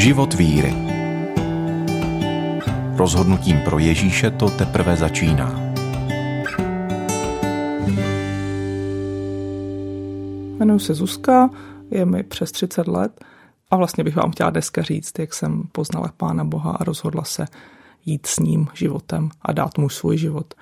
Život 0.00 0.34
víry. 0.34 0.74
Rozhodnutím 2.96 3.56
pro 3.64 3.78
Ježíše 3.78 4.30
to 4.30 4.50
teprve 4.50 4.96
začíná. 4.96 5.60
Jmenuji 10.58 10.78
se 10.78 10.94
Zuzka, 10.94 11.50
je 11.90 12.04
mi 12.04 12.22
přes 12.22 12.52
30 12.52 12.88
let 12.88 13.24
a 13.70 13.76
vlastně 13.76 14.04
bych 14.04 14.16
vám 14.16 14.30
chtěla 14.30 14.50
dneska 14.50 14.82
říct, 14.82 15.18
jak 15.18 15.34
jsem 15.34 15.62
poznala 15.72 16.12
Pána 16.16 16.44
Boha 16.44 16.72
a 16.72 16.84
rozhodla 16.84 17.24
se 17.24 17.46
jít 18.06 18.26
s 18.26 18.38
ním 18.38 18.68
životem 18.74 19.28
a 19.42 19.52
dát 19.52 19.78
mu 19.78 19.88
svůj 19.88 20.18
život. 20.18 20.54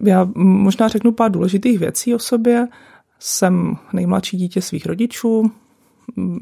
Já 0.00 0.28
možná 0.36 0.88
řeknu 0.88 1.12
pár 1.12 1.30
důležitých 1.30 1.78
věcí 1.78 2.14
o 2.14 2.18
sobě. 2.18 2.68
Jsem 3.18 3.76
nejmladší 3.92 4.36
dítě 4.36 4.62
svých 4.62 4.86
rodičů, 4.86 5.50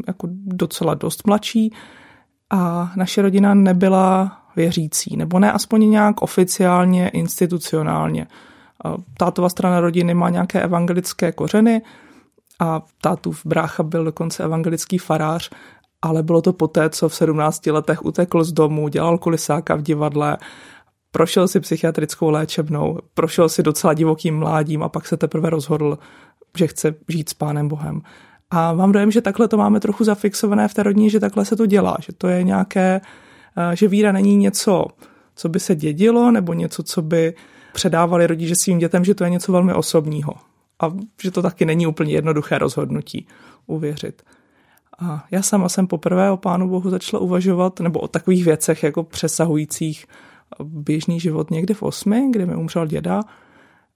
jako 0.06 0.28
docela 0.30 0.94
dost 0.94 1.26
mladší 1.26 1.72
a 2.50 2.92
naše 2.96 3.22
rodina 3.22 3.54
nebyla 3.54 4.40
věřící, 4.56 5.16
nebo 5.16 5.38
ne 5.38 5.52
aspoň 5.52 5.90
nějak 5.90 6.22
oficiálně, 6.22 7.08
institucionálně. 7.08 8.26
Tátova 9.18 9.48
strana 9.48 9.80
rodiny 9.80 10.14
má 10.14 10.30
nějaké 10.30 10.62
evangelické 10.62 11.32
kořeny 11.32 11.82
a 12.60 12.82
tátův 13.00 13.46
brácha 13.46 13.82
byl 13.82 14.04
dokonce 14.04 14.44
evangelický 14.44 14.98
farář, 14.98 15.50
ale 16.02 16.22
bylo 16.22 16.42
to 16.42 16.52
poté, 16.52 16.90
co 16.90 17.08
v 17.08 17.14
17 17.14 17.66
letech 17.66 18.04
utekl 18.04 18.44
z 18.44 18.52
domu, 18.52 18.88
dělal 18.88 19.18
kulisáka 19.18 19.74
v 19.74 19.82
divadle, 19.82 20.36
prošel 21.10 21.48
si 21.48 21.60
psychiatrickou 21.60 22.30
léčebnou, 22.30 22.98
prošel 23.14 23.48
si 23.48 23.62
docela 23.62 23.94
divokým 23.94 24.38
mládím 24.38 24.82
a 24.82 24.88
pak 24.88 25.06
se 25.06 25.16
teprve 25.16 25.50
rozhodl, 25.50 25.98
že 26.58 26.66
chce 26.66 26.94
žít 27.08 27.28
s 27.28 27.34
Pánem 27.34 27.68
Bohem. 27.68 28.02
A 28.56 28.72
mám 28.72 28.92
dojem, 28.92 29.10
že 29.10 29.20
takhle 29.20 29.48
to 29.48 29.56
máme 29.56 29.80
trochu 29.80 30.04
zafixované 30.04 30.68
v 30.68 30.74
té 30.74 30.82
rodině, 30.82 31.10
že 31.10 31.20
takhle 31.20 31.44
se 31.44 31.56
to 31.56 31.66
dělá, 31.66 31.96
že 32.00 32.12
to 32.12 32.28
je 32.28 32.42
nějaké, 32.42 33.00
eh, 33.56 33.76
že 33.76 33.88
víra 33.88 34.12
není 34.12 34.36
něco, 34.36 34.84
co 35.34 35.48
by 35.48 35.60
se 35.60 35.74
dědilo, 35.74 36.30
nebo 36.30 36.54
něco, 36.54 36.82
co 36.82 37.02
by 37.02 37.34
předávali 37.72 38.26
rodiče 38.26 38.56
svým 38.56 38.78
dětem, 38.78 39.04
že 39.04 39.14
to 39.14 39.24
je 39.24 39.30
něco 39.30 39.52
velmi 39.52 39.74
osobního. 39.74 40.32
A 40.82 40.92
že 41.22 41.30
to 41.30 41.42
taky 41.42 41.64
není 41.64 41.86
úplně 41.86 42.12
jednoduché 42.12 42.58
rozhodnutí 42.58 43.26
uvěřit. 43.66 44.22
A 44.98 45.24
já 45.30 45.42
sama 45.42 45.68
jsem 45.68 45.86
poprvé 45.86 46.30
o 46.30 46.36
Pánu 46.36 46.68
Bohu 46.68 46.90
začala 46.90 47.22
uvažovat, 47.22 47.80
nebo 47.80 48.00
o 48.00 48.08
takových 48.08 48.44
věcech 48.44 48.82
jako 48.82 49.02
přesahujících 49.02 50.06
běžný 50.64 51.20
život 51.20 51.50
někdy 51.50 51.74
v 51.74 51.82
osmi, 51.82 52.28
kdy 52.30 52.46
mi 52.46 52.56
umřel 52.56 52.86
děda 52.86 53.20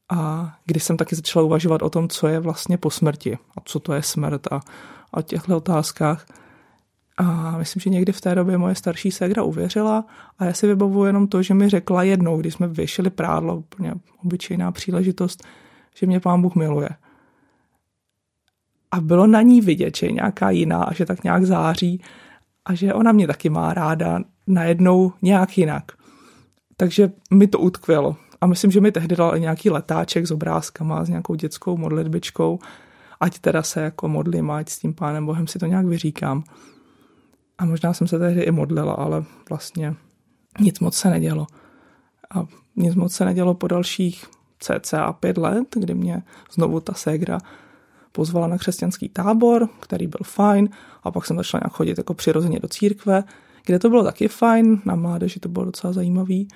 a 0.09 0.53
když 0.65 0.83
jsem 0.85 0.97
taky 0.97 1.17
začala 1.17 1.45
uvažovat 1.45 1.83
o 1.83 1.91
tom, 1.91 2.09
co 2.09 2.27
je 2.29 2.41
vlastně 2.41 2.79
po 2.79 2.91
smrti 2.91 3.39
a 3.57 3.61
co 3.65 3.81
to 3.81 3.93
je 3.93 4.03
smrt 4.03 4.53
a 4.53 4.61
o 5.13 5.23
těchto 5.23 5.57
otázkách. 5.57 6.27
A 7.17 7.59
myslím, 7.59 7.81
že 7.81 7.91
někdy 7.91 8.13
v 8.13 8.21
té 8.21 8.35
době 8.35 8.59
moje 8.59 8.75
starší 8.75 9.11
ségra 9.11 9.43
uvěřila 9.43 10.05
a 10.39 10.45
já 10.45 10.53
si 10.53 10.67
vybavuju 10.67 11.05
jenom 11.05 11.27
to, 11.27 11.43
že 11.43 11.55
mi 11.55 11.69
řekla 11.69 12.03
jednou, 12.03 12.39
když 12.39 12.55
jsme 12.55 12.69
vyšili 12.69 13.11
prádlo, 13.11 13.57
úplně 13.57 13.95
obyčejná 14.25 14.73
příležitost, 14.73 15.45
že 15.95 16.07
mě 16.07 16.21
pán 16.21 16.43
Bůh 16.43 16.55
miluje. 16.55 16.89
A 18.91 19.01
bylo 19.01 19.27
na 19.27 19.43
ní 19.43 19.61
vidět, 19.61 19.97
že 19.97 20.07
je 20.07 20.13
nějaká 20.13 20.51
jiná 20.51 20.83
a 20.83 20.95
že 20.95 21.07
tak 21.07 21.25
nějak 21.25 21.45
září 21.45 22.03
a 22.65 22.75
že 22.75 22.95
ona 22.95 23.13
mě 23.13 23.27
taky 23.27 23.51
má 23.51 23.75
ráda 23.75 24.21
najednou 24.47 25.13
nějak 25.23 25.59
jinak. 25.59 25.93
Takže 26.77 27.13
mi 27.31 27.47
to 27.47 27.59
utkvělo. 27.59 28.17
A 28.41 28.47
myslím, 28.47 28.71
že 28.71 28.81
mi 28.81 28.93
tehdy 28.93 29.17
dal 29.17 29.37
i 29.37 29.41
nějaký 29.41 29.71
letáček 29.71 30.27
s 30.27 30.31
obrázkama, 30.31 31.05
s 31.05 31.09
nějakou 31.09 31.35
dětskou 31.35 31.77
modlitbičkou, 31.77 32.59
ať 33.21 33.39
teda 33.39 33.63
se 33.63 33.81
jako 33.81 34.09
modlím, 34.09 34.51
ať 34.51 34.69
s 34.69 34.79
tím 34.79 34.95
pánem 34.95 35.27
Bohem 35.27 35.47
si 35.47 35.59
to 35.59 35.67
nějak 35.67 35.87
vyříkám. 35.87 36.45
A 37.59 37.65
možná 37.65 37.93
jsem 37.93 38.07
se 38.07 38.19
tehdy 38.19 38.43
i 38.43 38.51
modlila, 38.51 38.93
ale 38.93 39.25
vlastně 39.49 39.95
nic 40.61 40.81
moc 40.81 40.97
se 40.97 41.11
nedělo. 41.11 41.47
A 42.35 42.47
nic 42.77 42.95
moc 42.95 43.13
se 43.13 43.25
nedělo 43.25 43.55
po 43.55 43.69
dalších 43.69 44.25
cca 44.59 45.13
pět 45.13 45.39
let, 45.39 45.67
kdy 45.77 45.95
mě 45.95 46.23
znovu 46.53 46.81
ta 46.81 46.95
ségra 46.95 47.39
pozvala 48.13 48.47
na 48.47 48.59
křesťanský 48.59 49.09
tábor, 49.09 49.69
který 49.81 50.07
byl 50.07 50.21
fajn, 50.25 50.69
a 51.03 51.11
pak 51.11 51.27
jsem 51.27 51.37
začala 51.37 51.61
nějak 51.65 51.73
chodit 51.73 51.99
jako 51.99 52.15
přirozeně 52.15 52.61
do 52.61 52.69
církve, 52.69 53.25
kde 53.67 53.79
to 53.79 53.89
bylo 53.89 54.05
taky 54.05 54.29
fajn, 54.29 54.81
na 54.85 54.95
mládeži 54.95 55.41
to 55.41 55.49
bylo 55.49 55.65
docela 55.65 55.93
zajímavý. 55.93 56.49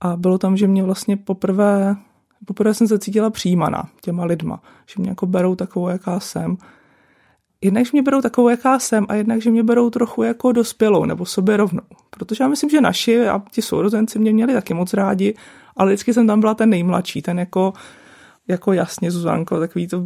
A 0.00 0.16
bylo 0.16 0.38
tam, 0.38 0.56
že 0.56 0.66
mě 0.66 0.82
vlastně 0.82 1.16
poprvé, 1.16 1.96
poprvé 2.44 2.74
jsem 2.74 2.88
se 2.88 2.98
cítila 2.98 3.30
přijímaná 3.30 3.88
těma 4.00 4.24
lidma, 4.24 4.62
že 4.86 4.94
mě 4.98 5.08
jako 5.08 5.26
berou 5.26 5.54
takovou, 5.54 5.88
jaká 5.88 6.20
jsem. 6.20 6.56
Jednak, 7.60 7.84
že 7.84 7.90
mě 7.92 8.02
berou 8.02 8.20
takovou, 8.20 8.48
jaká 8.48 8.78
jsem, 8.78 9.06
a 9.08 9.14
jednak, 9.14 9.42
že 9.42 9.50
mě 9.50 9.62
berou 9.62 9.90
trochu 9.90 10.22
jako 10.22 10.52
dospělou 10.52 11.04
nebo 11.04 11.26
sobě 11.26 11.56
rovnou. 11.56 11.82
Protože 12.10 12.44
já 12.44 12.48
myslím, 12.48 12.70
že 12.70 12.80
naši 12.80 13.28
a 13.28 13.42
ti 13.50 13.62
sourozenci 13.62 14.18
mě 14.18 14.32
měli 14.32 14.52
taky 14.52 14.74
moc 14.74 14.94
rádi, 14.94 15.34
ale 15.76 15.90
vždycky 15.90 16.14
jsem 16.14 16.26
tam 16.26 16.40
byla 16.40 16.54
ten 16.54 16.70
nejmladší, 16.70 17.22
ten 17.22 17.38
jako 17.38 17.72
jako 18.50 18.72
jasně, 18.72 19.10
Zuzanko, 19.10 19.60
takový 19.60 19.88
to, 19.88 20.04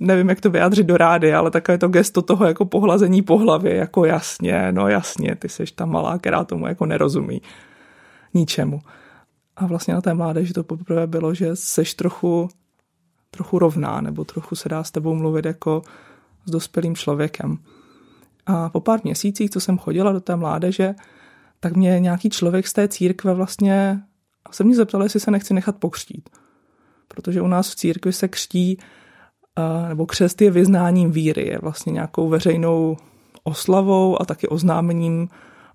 nevím, 0.00 0.28
jak 0.28 0.40
to 0.40 0.50
vyjádřit 0.50 0.86
do 0.86 0.96
rády, 0.96 1.34
ale 1.34 1.50
takové 1.50 1.78
to 1.78 1.88
gesto 1.88 2.22
toho 2.22 2.46
jako 2.46 2.64
pohlazení 2.64 3.22
po 3.22 3.38
hlavě, 3.38 3.74
jako 3.74 4.04
jasně, 4.04 4.72
no 4.72 4.88
jasně, 4.88 5.34
ty 5.34 5.48
seš 5.48 5.72
ta 5.72 5.86
malá, 5.86 6.18
která 6.18 6.44
tomu 6.44 6.66
jako 6.66 6.86
nerozumí 6.86 7.42
ničemu. 8.34 8.80
A 9.58 9.66
vlastně 9.66 9.94
na 9.94 10.00
té 10.00 10.14
mládeži 10.14 10.52
to 10.52 10.64
poprvé 10.64 11.06
bylo, 11.06 11.34
že 11.34 11.56
seš 11.56 11.94
trochu, 11.94 12.48
trochu 13.30 13.58
rovná, 13.58 14.00
nebo 14.00 14.24
trochu 14.24 14.56
se 14.56 14.68
dá 14.68 14.84
s 14.84 14.90
tebou 14.90 15.14
mluvit 15.14 15.44
jako 15.44 15.82
s 16.44 16.50
dospělým 16.50 16.96
člověkem. 16.96 17.58
A 18.46 18.68
po 18.68 18.80
pár 18.80 19.00
měsících, 19.04 19.50
co 19.50 19.60
jsem 19.60 19.78
chodila 19.78 20.12
do 20.12 20.20
té 20.20 20.36
mládeže, 20.36 20.94
tak 21.60 21.76
mě 21.76 22.00
nějaký 22.00 22.30
člověk 22.30 22.66
z 22.66 22.72
té 22.72 22.88
církve 22.88 23.34
vlastně 23.34 24.02
se 24.50 24.64
mě 24.64 24.74
zeptal, 24.74 25.02
jestli 25.02 25.20
se 25.20 25.30
nechci 25.30 25.54
nechat 25.54 25.76
pokřtít 25.76 26.28
protože 27.08 27.42
u 27.42 27.46
nás 27.46 27.70
v 27.70 27.76
církvi 27.76 28.12
se 28.12 28.28
křtí, 28.28 28.78
nebo 29.88 30.06
křest 30.06 30.42
je 30.42 30.50
vyznáním 30.50 31.10
víry, 31.10 31.48
je 31.48 31.58
vlastně 31.62 31.92
nějakou 31.92 32.28
veřejnou 32.28 32.96
oslavou 33.42 34.22
a 34.22 34.24
taky 34.24 34.48
oznámením 34.48 35.28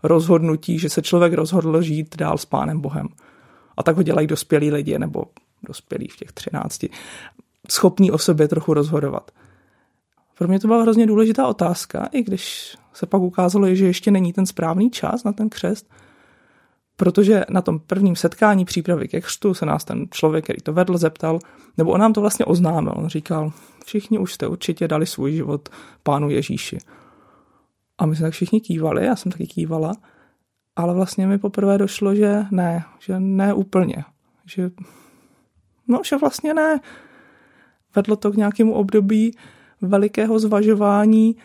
rozhodnutí, 0.04 0.80
že 0.80 0.90
se 0.90 1.02
člověk 1.02 1.34
rozhodl 1.34 1.82
žít 1.82 2.18
dál 2.18 2.38
s 2.38 2.46
Pánem 2.46 2.82
Bohem. 2.82 3.08
A 3.78 3.84
tak 3.84 3.96
ho 3.96 4.04
dělají 4.04 4.28
dospělí 4.28 4.72
lidi, 4.72 5.00
nebo 5.00 5.24
dospělí 5.64 6.08
v 6.08 6.18
těch 6.18 6.32
třinácti, 6.32 6.90
schopní 7.70 8.12
o 8.12 8.18
sobě 8.18 8.48
trochu 8.48 8.74
rozhodovat. 8.74 9.32
Pro 10.38 10.48
mě 10.48 10.60
to 10.60 10.68
byla 10.68 10.82
hrozně 10.82 11.08
důležitá 11.08 11.48
otázka, 11.48 12.10
i 12.12 12.24
když 12.24 12.76
se 12.94 13.06
pak 13.06 13.22
ukázalo, 13.22 13.76
že 13.76 13.86
ještě 13.86 14.12
není 14.12 14.34
ten 14.34 14.46
správný 14.46 14.90
čas 14.92 15.24
na 15.24 15.34
ten 15.34 15.50
křest, 15.50 15.88
Protože 16.96 17.46
na 17.50 17.62
tom 17.62 17.80
prvním 17.80 18.16
setkání 18.16 18.66
přípravy 18.66 19.08
ke 19.08 19.22
křtu 19.22 19.54
se 19.54 19.66
nás 19.66 19.86
ten 19.86 20.06
člověk, 20.12 20.44
který 20.44 20.62
to 20.62 20.74
vedl, 20.74 20.98
zeptal, 20.98 21.40
nebo 21.78 21.92
on 21.92 22.00
nám 22.00 22.14
to 22.14 22.22
vlastně 22.22 22.46
oznámil. 22.46 22.94
On 22.96 23.08
říkal, 23.08 23.52
všichni 23.86 24.20
už 24.20 24.34
jste 24.34 24.48
určitě 24.48 24.88
dali 24.88 25.06
svůj 25.06 25.32
život 25.32 25.70
pánu 26.04 26.30
Ježíši. 26.30 26.78
A 27.98 28.06
my 28.06 28.16
jsme 28.16 28.24
tak 28.24 28.34
všichni 28.34 28.62
kývali, 28.62 29.06
já 29.06 29.16
jsem 29.16 29.32
taky 29.32 29.48
kývala, 29.48 29.94
ale 30.76 30.94
vlastně 30.94 31.28
mi 31.28 31.38
poprvé 31.38 31.78
došlo, 31.78 32.16
že 32.16 32.46
ne, 32.52 32.84
že 33.00 33.20
ne 33.20 33.54
úplně. 33.54 34.06
Že, 34.46 34.72
no, 35.88 36.02
že 36.06 36.18
vlastně 36.18 36.54
ne. 36.54 36.80
Vedlo 37.96 38.16
to 38.16 38.32
k 38.32 38.36
nějakému 38.36 38.74
období 38.74 39.38
velikého 39.82 40.40
zvažování, 40.40 41.36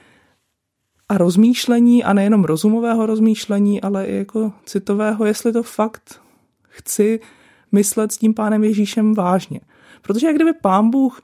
a 1.09 1.19
rozmýšlení, 1.19 2.05
a 2.05 2.12
nejenom 2.12 2.44
rozumového 2.44 3.06
rozmýšlení, 3.06 3.81
ale 3.81 4.06
i 4.06 4.16
jako 4.16 4.53
citového, 4.65 5.25
jestli 5.25 5.53
to 5.53 5.62
fakt 5.62 6.21
chci 6.69 7.21
myslet 7.72 8.12
s 8.12 8.19
tím 8.19 8.34
pánem 8.34 8.65
Ježíšem 8.65 9.15
vážně. 9.15 9.60
Protože 10.03 10.27
jak 10.27 10.37
kdyby 10.37 10.53
pán 10.53 10.91
Bůh 10.91 11.21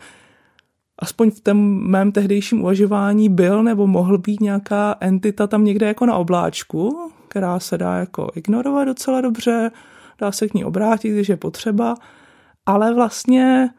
aspoň 0.99 1.31
v 1.31 1.41
tom 1.41 1.59
mém 1.91 2.13
tehdejším 2.13 2.61
uvažování 2.61 3.29
byl 3.29 3.63
nebo 3.63 3.87
mohl 3.87 4.19
být 4.19 4.41
nějaká 4.41 4.97
entita 5.01 5.47
tam 5.47 5.65
někde 5.65 5.87
jako 5.87 6.07
na 6.07 6.17
obláčku, 6.17 7.11
která 7.35 7.61
se 7.61 7.79
dá 7.79 7.97
jako 7.97 8.31
ignorovat 8.35 8.87
docela 8.87 9.21
dobře, 9.21 9.71
dá 10.19 10.33
se 10.33 10.49
k 10.49 10.55
ní 10.55 10.65
obrátit, 10.65 11.11
když 11.11 11.29
je 11.29 11.37
potřeba, 11.37 11.95
ale 12.67 12.95
vlastně 12.95 13.71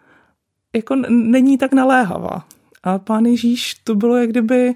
jako 0.75 0.96
není 1.10 1.57
tak 1.57 1.74
naléhavá. 1.74 2.46
A 2.84 3.00
pán 3.00 3.25
Ježíš 3.25 3.74
to 3.74 3.96
bylo 3.96 4.18
jak 4.18 4.30
kdyby 4.30 4.75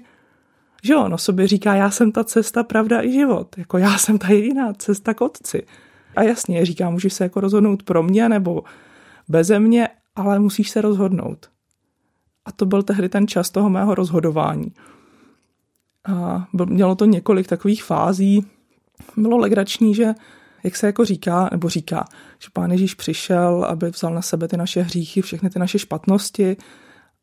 že 0.82 0.96
on 0.96 1.14
o 1.14 1.18
sobě 1.18 1.46
říká, 1.46 1.74
já 1.74 1.90
jsem 1.90 2.12
ta 2.12 2.24
cesta, 2.24 2.62
pravda 2.62 3.02
i 3.02 3.12
život. 3.12 3.58
Jako 3.58 3.78
já 3.78 3.98
jsem 3.98 4.18
ta 4.18 4.28
jediná 4.28 4.72
cesta 4.72 5.14
k 5.14 5.20
otci. 5.20 5.66
A 6.16 6.22
jasně, 6.22 6.66
říká, 6.66 6.90
můžeš 6.90 7.12
se 7.12 7.24
jako 7.24 7.40
rozhodnout 7.40 7.82
pro 7.82 8.02
mě 8.02 8.28
nebo 8.28 8.62
beze 9.28 9.58
mě, 9.58 9.88
ale 10.16 10.38
musíš 10.38 10.70
se 10.70 10.80
rozhodnout. 10.80 11.50
A 12.44 12.52
to 12.52 12.66
byl 12.66 12.82
tehdy 12.82 13.08
ten 13.08 13.26
čas 13.26 13.50
toho 13.50 13.70
mého 13.70 13.94
rozhodování. 13.94 14.72
A 16.08 16.46
mělo 16.64 16.94
to 16.94 17.04
několik 17.04 17.46
takových 17.46 17.84
fází. 17.84 18.46
Bylo 19.16 19.36
legrační, 19.36 19.94
že 19.94 20.14
jak 20.64 20.76
se 20.76 20.86
jako 20.86 21.04
říká, 21.04 21.48
nebo 21.52 21.68
říká, 21.68 22.04
že 22.38 22.48
pán 22.52 22.70
Ježíš 22.70 22.94
přišel, 22.94 23.64
aby 23.68 23.90
vzal 23.90 24.14
na 24.14 24.22
sebe 24.22 24.48
ty 24.48 24.56
naše 24.56 24.82
hříchy, 24.82 25.22
všechny 25.22 25.50
ty 25.50 25.58
naše 25.58 25.78
špatnosti 25.78 26.56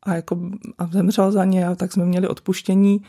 a, 0.02 0.14
jako, 0.14 0.50
a 0.78 0.86
zemřel 0.86 1.32
za 1.32 1.44
ně, 1.44 1.66
a 1.66 1.74
tak 1.74 1.92
jsme 1.92 2.04
měli 2.04 2.28
odpuštění 2.28 3.02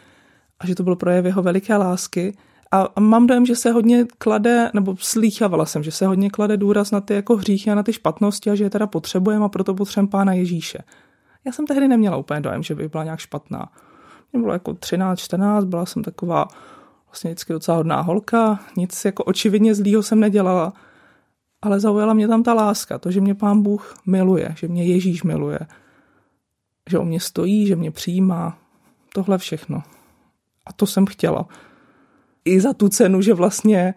a 0.60 0.68
že 0.68 0.76
to 0.76 0.84
byl 0.84 0.96
projev 0.96 1.26
jeho 1.26 1.42
veliké 1.42 1.78
lásky, 1.78 2.38
A 2.72 3.00
mám 3.00 3.28
dojem, 3.28 3.46
že 3.46 3.56
se 3.56 3.72
hodně 3.72 4.06
klade, 4.18 4.72
nebo 4.74 4.96
slýchávala 5.00 5.66
jsem, 5.66 5.84
že 5.84 5.92
se 5.92 6.08
hodně 6.08 6.30
klade 6.30 6.58
důraz 6.58 6.92
na 6.92 7.02
ty 7.02 7.14
jako 7.14 7.36
hříchy 7.36 7.72
a 7.72 7.76
na 7.76 7.84
ty 7.84 7.94
špatnosti 7.94 8.50
a 8.50 8.56
že 8.56 8.64
je 8.64 8.70
teda 8.70 8.88
potřebujeme 8.88 9.46
a 9.46 9.50
proto 9.50 9.74
potřebujeme 9.74 10.10
pána 10.10 10.34
Ježíše. 10.34 10.78
Já 11.46 11.52
jsem 11.52 11.68
tehdy 11.68 11.88
neměla 11.88 12.18
úplně 12.18 12.42
dojem, 12.42 12.64
že 12.64 12.76
by 12.76 12.88
byla 12.88 13.04
nějak 13.04 13.20
špatná. 13.20 13.70
Mě 14.34 14.42
bylo 14.42 14.54
jako 14.54 14.74
13, 14.74 15.20
14, 15.20 15.66
byla 15.66 15.86
jsem 15.86 16.04
taková 16.04 16.48
vlastně 17.10 17.30
vždycky 17.30 17.54
docela 17.54 17.78
hodná 17.78 18.02
holka, 18.02 18.60
nic 18.78 19.06
jako 19.06 19.24
očividně 19.24 19.76
zlýho 19.76 20.04
jsem 20.04 20.20
nedělala, 20.20 20.74
ale 21.62 21.80
zaujala 21.80 22.14
mě 22.14 22.28
tam 22.28 22.44
ta 22.44 22.54
láska, 22.54 23.00
to, 23.00 23.12
že 23.12 23.22
mě 23.22 23.36
pán 23.36 23.62
Bůh 23.62 23.96
miluje, 24.06 24.56
že 24.58 24.68
mě 24.68 24.86
Ježíš 24.86 25.24
miluje, 25.24 25.60
že 26.90 27.00
o 27.00 27.06
mě 27.06 27.20
stojí, 27.20 27.68
že 27.68 27.76
mě 27.76 27.92
přijímá, 27.92 28.58
tohle 29.14 29.38
všechno. 29.38 29.84
A 30.66 30.74
to 30.74 30.86
jsem 30.86 31.06
chtěla. 31.06 31.48
I 32.46 32.62
za 32.62 32.74
tu 32.74 32.90
cenu, 32.90 33.22
že 33.22 33.34
vlastně 33.34 33.94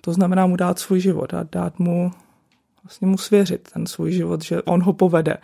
to 0.00 0.12
znamená 0.12 0.46
mu 0.46 0.56
dát 0.56 0.78
svůj 0.78 1.00
život, 1.00 1.32
dát, 1.32 1.50
dát 1.52 1.78
mu, 1.78 2.12
vlastně 2.84 3.06
mu 3.06 3.18
svěřit 3.18 3.68
ten 3.72 3.86
svůj 3.86 4.12
život, 4.12 4.44
že 4.44 4.62
on 4.62 4.82
ho 4.82 4.92
povede. 4.92 5.36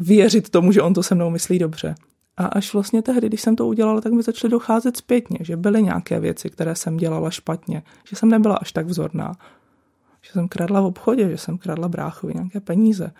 Věřit 0.00 0.50
tomu, 0.50 0.72
že 0.72 0.82
on 0.82 0.94
to 0.94 1.02
se 1.02 1.14
mnou 1.14 1.30
myslí 1.30 1.58
dobře. 1.58 1.94
A 2.38 2.46
až 2.46 2.72
vlastně 2.72 3.02
tehdy, 3.02 3.26
když 3.26 3.40
jsem 3.40 3.56
to 3.56 3.66
udělala, 3.66 4.00
tak 4.00 4.12
mi 4.12 4.22
začaly 4.22 4.50
docházet 4.50 4.96
zpětně, 4.96 5.38
že 5.40 5.56
byly 5.56 5.82
nějaké 5.82 6.20
věci, 6.20 6.50
které 6.50 6.74
jsem 6.74 6.96
dělala 6.96 7.30
špatně, 7.30 7.82
že 8.08 8.16
jsem 8.16 8.28
nebyla 8.28 8.56
až 8.56 8.72
tak 8.72 8.86
vzorná, 8.86 9.36
že 10.22 10.32
jsem 10.32 10.48
kradla 10.48 10.80
v 10.80 10.84
obchodě, 10.84 11.30
že 11.30 11.38
jsem 11.38 11.58
kradla 11.58 11.88
bráchovi 11.88 12.34
nějaké 12.34 12.60
peníze, 12.60 13.12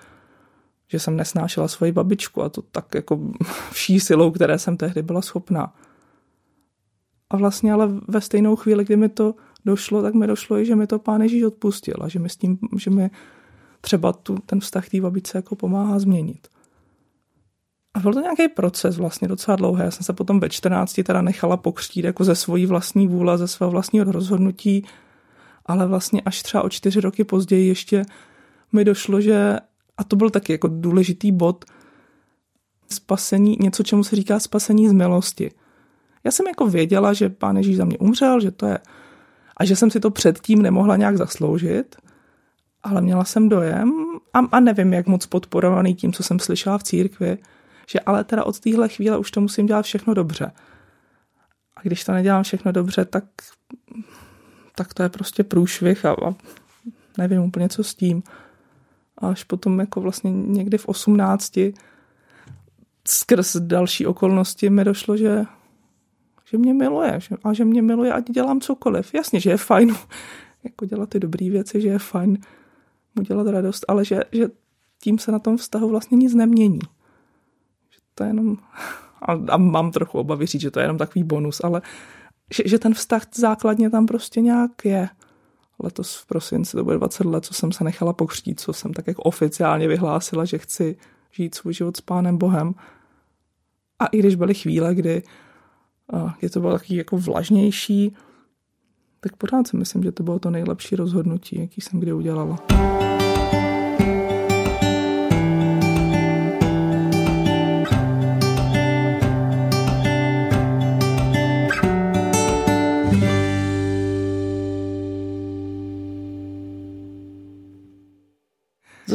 že 0.88 0.98
jsem 0.98 1.16
nesnášela 1.16 1.68
svoji 1.68 1.92
babičku 1.92 2.42
a 2.42 2.48
to 2.48 2.62
tak 2.62 2.94
jako 2.94 3.20
vší 3.72 4.00
silou, 4.00 4.30
které 4.30 4.58
jsem 4.58 4.76
tehdy 4.76 5.02
byla 5.02 5.22
schopná. 5.22 5.74
A 7.30 7.36
vlastně 7.36 7.72
ale 7.72 7.88
ve 8.08 8.20
stejnou 8.20 8.56
chvíli, 8.56 8.84
kdy 8.84 8.96
mi 8.96 9.08
to 9.08 9.34
došlo, 9.64 10.02
tak 10.02 10.14
mi 10.14 10.26
došlo 10.26 10.58
i, 10.58 10.66
že 10.66 10.76
mi 10.76 10.86
to 10.86 10.98
pán 10.98 11.22
Ježíš 11.22 11.42
odpustil 11.42 11.96
a 12.00 12.08
že 12.08 12.18
mi, 12.18 12.28
s 12.28 12.36
tím, 12.36 12.58
že 12.76 12.90
mi 12.90 13.10
třeba 13.80 14.12
tu, 14.12 14.36
ten 14.46 14.60
vztah 14.60 14.88
té 14.88 15.00
babičce 15.00 15.38
jako 15.38 15.56
pomáhá 15.56 15.98
změnit. 15.98 16.48
A 17.94 18.00
byl 18.00 18.12
to 18.12 18.20
nějaký 18.20 18.48
proces 18.48 18.96
vlastně 18.96 19.28
docela 19.28 19.56
dlouhý. 19.56 19.82
Já 19.82 19.90
jsem 19.90 20.04
se 20.04 20.12
potom 20.12 20.40
ve 20.40 20.48
14 20.48 21.00
teda 21.04 21.22
nechala 21.22 21.56
pokřtít 21.56 22.04
jako 22.04 22.24
ze 22.24 22.34
svojí 22.34 22.66
vlastní 22.66 23.08
vůle, 23.08 23.38
ze 23.38 23.48
svého 23.48 23.70
vlastního 23.70 24.12
rozhodnutí, 24.12 24.84
ale 25.66 25.86
vlastně 25.86 26.20
až 26.20 26.42
třeba 26.42 26.64
o 26.64 26.68
čtyři 26.68 27.00
roky 27.00 27.24
později 27.24 27.68
ještě 27.68 28.04
mi 28.72 28.84
došlo, 28.84 29.20
že, 29.20 29.56
a 29.96 30.04
to 30.04 30.16
byl 30.16 30.30
taky 30.30 30.52
jako 30.52 30.68
důležitý 30.68 31.32
bod, 31.32 31.64
spasení, 32.90 33.56
něco, 33.60 33.82
čemu 33.82 34.04
se 34.04 34.16
říká 34.16 34.40
spasení 34.40 34.88
z 34.88 34.92
milosti. 34.92 35.50
Já 36.24 36.30
jsem 36.30 36.46
jako 36.46 36.66
věděla, 36.66 37.12
že 37.12 37.28
pán 37.28 37.56
Ježíš 37.56 37.76
za 37.76 37.84
mě 37.84 37.98
umřel, 37.98 38.40
že 38.40 38.50
to 38.50 38.66
je, 38.66 38.78
a 39.56 39.64
že 39.64 39.76
jsem 39.76 39.90
si 39.90 40.00
to 40.00 40.10
předtím 40.10 40.62
nemohla 40.62 40.96
nějak 40.96 41.16
zasloužit, 41.16 41.96
ale 42.82 43.00
měla 43.00 43.24
jsem 43.24 43.48
dojem, 43.48 43.92
a, 44.34 44.38
a 44.38 44.60
nevím, 44.60 44.92
jak 44.92 45.06
moc 45.06 45.26
podporovaný 45.26 45.94
tím, 45.94 46.12
co 46.12 46.22
jsem 46.22 46.38
slyšela 46.38 46.78
v 46.78 46.82
církvi, 46.82 47.38
že 47.90 48.00
ale 48.00 48.24
teda 48.24 48.44
od 48.44 48.60
téhle 48.60 48.88
chvíle 48.88 49.18
už 49.18 49.30
to 49.30 49.40
musím 49.40 49.66
dělat 49.66 49.84
všechno 49.84 50.14
dobře. 50.14 50.52
A 51.76 51.80
když 51.82 52.04
to 52.04 52.12
nedělám 52.12 52.42
všechno 52.42 52.72
dobře, 52.72 53.04
tak, 53.04 53.24
tak 54.74 54.94
to 54.94 55.02
je 55.02 55.08
prostě 55.08 55.44
průšvih 55.44 56.04
a, 56.04 56.10
a 56.12 56.34
nevím 57.18 57.42
úplně, 57.42 57.68
co 57.68 57.84
s 57.84 57.94
tím. 57.94 58.22
A 59.18 59.28
až 59.28 59.44
potom 59.44 59.80
jako 59.80 60.00
vlastně 60.00 60.32
někdy 60.32 60.78
v 60.78 60.88
18 60.88 61.58
skrz 63.08 63.56
další 63.56 64.06
okolnosti 64.06 64.70
mi 64.70 64.84
došlo, 64.84 65.16
že, 65.16 65.44
že 66.44 66.58
mě 66.58 66.74
miluje 66.74 67.20
že, 67.20 67.36
a 67.44 67.52
že 67.52 67.64
mě 67.64 67.82
miluje, 67.82 68.12
ať 68.12 68.30
dělám 68.30 68.60
cokoliv. 68.60 69.14
Jasně, 69.14 69.40
že 69.40 69.50
je 69.50 69.56
fajn 69.56 69.94
jako 70.64 70.84
dělat 70.84 71.08
ty 71.08 71.20
dobré 71.20 71.50
věci, 71.50 71.80
že 71.80 71.88
je 71.88 71.98
fajn 71.98 72.38
mu 73.14 73.22
dělat 73.22 73.46
radost, 73.46 73.84
ale 73.88 74.04
že, 74.04 74.20
že 74.32 74.48
tím 75.02 75.18
se 75.18 75.32
na 75.32 75.38
tom 75.38 75.56
vztahu 75.56 75.88
vlastně 75.88 76.16
nic 76.16 76.34
nemění 76.34 76.80
to 78.18 78.24
je 78.24 78.30
jenom, 78.30 78.56
a, 79.22 79.32
a 79.48 79.56
mám 79.56 79.90
trochu 79.90 80.18
obavy 80.18 80.46
říct, 80.46 80.60
že 80.60 80.70
to 80.70 80.80
je 80.80 80.84
jenom 80.84 80.98
takový 80.98 81.22
bonus, 81.22 81.60
ale 81.64 81.82
že, 82.54 82.62
že 82.66 82.78
ten 82.78 82.94
vztah 82.94 83.22
základně 83.34 83.90
tam 83.90 84.06
prostě 84.06 84.40
nějak 84.40 84.84
je. 84.84 85.08
Letos 85.82 86.16
v 86.16 86.26
prosinci 86.26 86.76
to 86.76 86.84
bude 86.84 86.96
20 86.96 87.24
let, 87.24 87.44
co 87.44 87.54
jsem 87.54 87.72
se 87.72 87.84
nechala 87.84 88.12
pokřtít, 88.12 88.60
co 88.60 88.72
jsem 88.72 88.92
tak 88.92 89.06
jako 89.06 89.22
oficiálně 89.22 89.88
vyhlásila, 89.88 90.44
že 90.44 90.58
chci 90.58 90.96
žít 91.30 91.54
svůj 91.54 91.74
život 91.74 91.96
s 91.96 92.00
Pánem 92.00 92.38
Bohem. 92.38 92.74
A 93.98 94.06
i 94.06 94.18
když 94.18 94.34
byly 94.34 94.54
chvíle, 94.54 94.94
kdy 94.94 95.22
je 96.42 96.50
to 96.50 96.60
bylo 96.60 96.72
takový 96.72 96.96
jako 96.96 97.18
vlažnější, 97.18 98.16
tak 99.20 99.36
pořád 99.36 99.68
si 99.68 99.76
myslím, 99.76 100.02
že 100.02 100.12
to 100.12 100.22
bylo 100.22 100.38
to 100.38 100.50
nejlepší 100.50 100.96
rozhodnutí, 100.96 101.60
jaký 101.60 101.80
jsem 101.80 102.00
kdy 102.00 102.12
udělala. 102.12 102.58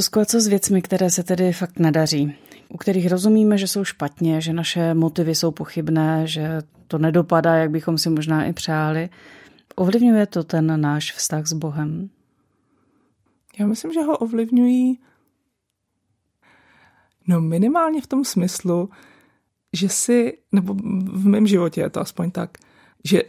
Zuzko, 0.03 0.25
co 0.25 0.41
s 0.41 0.47
věcmi, 0.47 0.81
které 0.81 1.09
se 1.09 1.23
tedy 1.23 1.53
fakt 1.53 1.79
nedaří? 1.79 2.35
U 2.69 2.77
kterých 2.77 3.07
rozumíme, 3.07 3.57
že 3.57 3.67
jsou 3.67 3.83
špatně, 3.83 4.41
že 4.41 4.53
naše 4.53 4.93
motivy 4.93 5.35
jsou 5.35 5.51
pochybné, 5.51 6.27
že 6.27 6.61
to 6.87 6.97
nedopadá, 6.97 7.55
jak 7.55 7.71
bychom 7.71 7.97
si 7.97 8.09
možná 8.09 8.45
i 8.45 8.53
přáli. 8.53 9.09
Ovlivňuje 9.75 10.25
to 10.25 10.43
ten 10.43 10.81
náš 10.81 11.13
vztah 11.13 11.45
s 11.45 11.53
Bohem? 11.53 12.09
Já 13.59 13.67
myslím, 13.67 13.93
že 13.93 14.01
ho 14.01 14.17
ovlivňují 14.17 14.99
no 17.27 17.41
minimálně 17.41 18.01
v 18.01 18.07
tom 18.07 18.25
smyslu, 18.25 18.89
že 19.73 19.89
si, 19.89 20.37
nebo 20.51 20.73
v 21.13 21.25
mém 21.25 21.47
životě 21.47 21.81
je 21.81 21.89
to 21.89 21.99
aspoň 21.99 22.31
tak, 22.31 22.57
že 23.03 23.21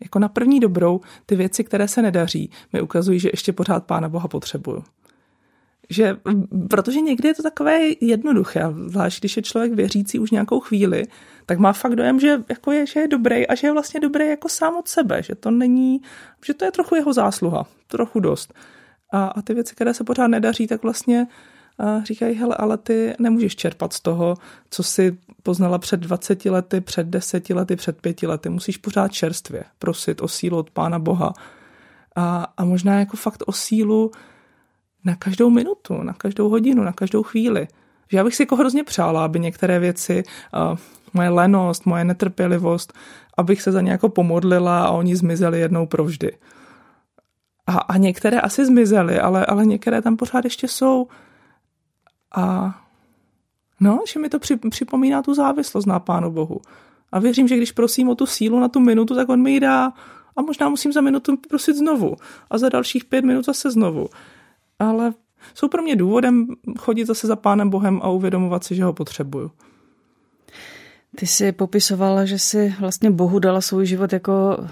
jako 0.00 0.18
na 0.18 0.28
první 0.28 0.60
dobrou 0.60 1.00
ty 1.26 1.36
věci, 1.36 1.64
které 1.64 1.88
se 1.88 2.02
nedaří, 2.02 2.50
mi 2.72 2.82
ukazují, 2.82 3.20
že 3.20 3.28
ještě 3.32 3.52
pořád 3.52 3.86
Pána 3.86 4.08
Boha 4.08 4.28
potřebuju 4.28 4.84
že, 5.90 6.16
protože 6.70 7.00
někdy 7.00 7.28
je 7.28 7.34
to 7.34 7.42
takové 7.42 7.78
jednoduché, 8.00 8.62
zvlášť 8.86 9.20
když 9.20 9.36
je 9.36 9.42
člověk 9.42 9.72
věřící 9.72 10.18
už 10.18 10.30
nějakou 10.30 10.60
chvíli, 10.60 11.04
tak 11.46 11.58
má 11.58 11.72
fakt 11.72 11.96
dojem, 11.96 12.20
že, 12.20 12.42
jako 12.48 12.72
je, 12.72 12.86
že 12.86 13.00
je 13.00 13.08
dobrý 13.08 13.46
a 13.46 13.54
že 13.54 13.66
je 13.66 13.72
vlastně 13.72 14.00
dobrý 14.00 14.28
jako 14.28 14.48
sám 14.48 14.76
od 14.76 14.88
sebe, 14.88 15.22
že 15.22 15.34
to 15.34 15.50
není, 15.50 16.00
že 16.46 16.54
to 16.54 16.64
je 16.64 16.70
trochu 16.70 16.94
jeho 16.94 17.12
zásluha, 17.12 17.66
trochu 17.86 18.20
dost. 18.20 18.54
A, 19.12 19.26
a 19.26 19.42
ty 19.42 19.54
věci, 19.54 19.74
které 19.74 19.94
se 19.94 20.04
pořád 20.04 20.26
nedaří, 20.26 20.66
tak 20.66 20.82
vlastně 20.82 21.26
uh, 21.78 22.04
říkají, 22.04 22.34
hele, 22.34 22.56
ale 22.58 22.78
ty 22.78 23.14
nemůžeš 23.18 23.56
čerpat 23.56 23.92
z 23.92 24.00
toho, 24.00 24.36
co 24.70 24.82
si 24.82 25.18
poznala 25.42 25.78
před 25.78 26.00
20 26.00 26.44
lety, 26.44 26.80
před 26.80 27.06
10 27.06 27.50
lety, 27.50 27.76
před 27.76 28.00
5 28.00 28.22
lety. 28.22 28.48
Musíš 28.48 28.76
pořád 28.76 29.12
čerstvě 29.12 29.64
prosit 29.78 30.20
o 30.20 30.28
sílu 30.28 30.58
od 30.58 30.70
Pána 30.70 30.98
Boha. 30.98 31.32
A, 32.16 32.52
a 32.56 32.64
možná 32.64 32.98
jako 32.98 33.16
fakt 33.16 33.42
o 33.46 33.52
sílu 33.52 34.10
na 35.04 35.16
každou 35.16 35.50
minutu, 35.50 36.02
na 36.02 36.12
každou 36.12 36.48
hodinu, 36.48 36.82
na 36.82 36.92
každou 36.92 37.22
chvíli. 37.22 37.68
Že 38.08 38.16
já 38.16 38.24
bych 38.24 38.34
si 38.34 38.42
jako 38.42 38.56
hrozně 38.56 38.84
přála, 38.84 39.24
aby 39.24 39.40
některé 39.40 39.78
věci, 39.78 40.22
uh, 40.70 40.78
moje 41.14 41.28
lenost, 41.28 41.86
moje 41.86 42.04
netrpělivost, 42.04 42.92
abych 43.36 43.62
se 43.62 43.72
za 43.72 43.80
ně 43.80 43.90
jako 43.90 44.08
pomodlila 44.08 44.84
a 44.84 44.90
oni 44.90 45.16
zmizeli 45.16 45.60
jednou 45.60 45.86
provždy. 45.86 46.32
A, 47.66 47.78
a 47.78 47.96
některé 47.96 48.40
asi 48.40 48.66
zmizely, 48.66 49.20
ale, 49.20 49.46
ale 49.46 49.66
některé 49.66 50.02
tam 50.02 50.16
pořád 50.16 50.44
ještě 50.44 50.68
jsou. 50.68 51.08
A 52.36 52.74
no, 53.80 54.00
že 54.12 54.20
mi 54.20 54.28
to 54.28 54.38
při, 54.38 54.56
připomíná 54.56 55.22
tu 55.22 55.34
závislost 55.34 55.86
na 55.86 55.98
Pánu 55.98 56.30
Bohu. 56.30 56.60
A 57.12 57.18
věřím, 57.18 57.48
že 57.48 57.56
když 57.56 57.72
prosím 57.72 58.08
o 58.08 58.14
tu 58.14 58.26
sílu 58.26 58.60
na 58.60 58.68
tu 58.68 58.80
minutu, 58.80 59.14
tak 59.14 59.28
on 59.28 59.42
mi 59.42 59.52
ji 59.52 59.60
dá. 59.60 59.92
A 60.36 60.42
možná 60.42 60.68
musím 60.68 60.92
za 60.92 61.00
minutu 61.00 61.36
prosit 61.48 61.76
znovu. 61.76 62.16
A 62.50 62.58
za 62.58 62.68
dalších 62.68 63.04
pět 63.04 63.24
minut 63.24 63.44
zase 63.44 63.70
znovu 63.70 64.08
ale 64.78 65.12
jsou 65.54 65.68
pro 65.68 65.82
mě 65.82 65.96
důvodem 65.96 66.46
chodit 66.78 67.04
zase 67.04 67.26
za 67.26 67.36
Pánem 67.36 67.70
Bohem 67.70 68.00
a 68.02 68.08
uvědomovat 68.08 68.64
si, 68.64 68.74
že 68.74 68.84
ho 68.84 68.92
potřebuju. 68.92 69.50
Ty 71.16 71.26
jsi 71.26 71.52
popisovala, 71.52 72.24
že 72.24 72.38
si 72.38 72.74
vlastně 72.80 73.10
Bohu 73.10 73.38
dala 73.38 73.60
svůj 73.60 73.86
život 73.86 74.12
jako, 74.12 74.66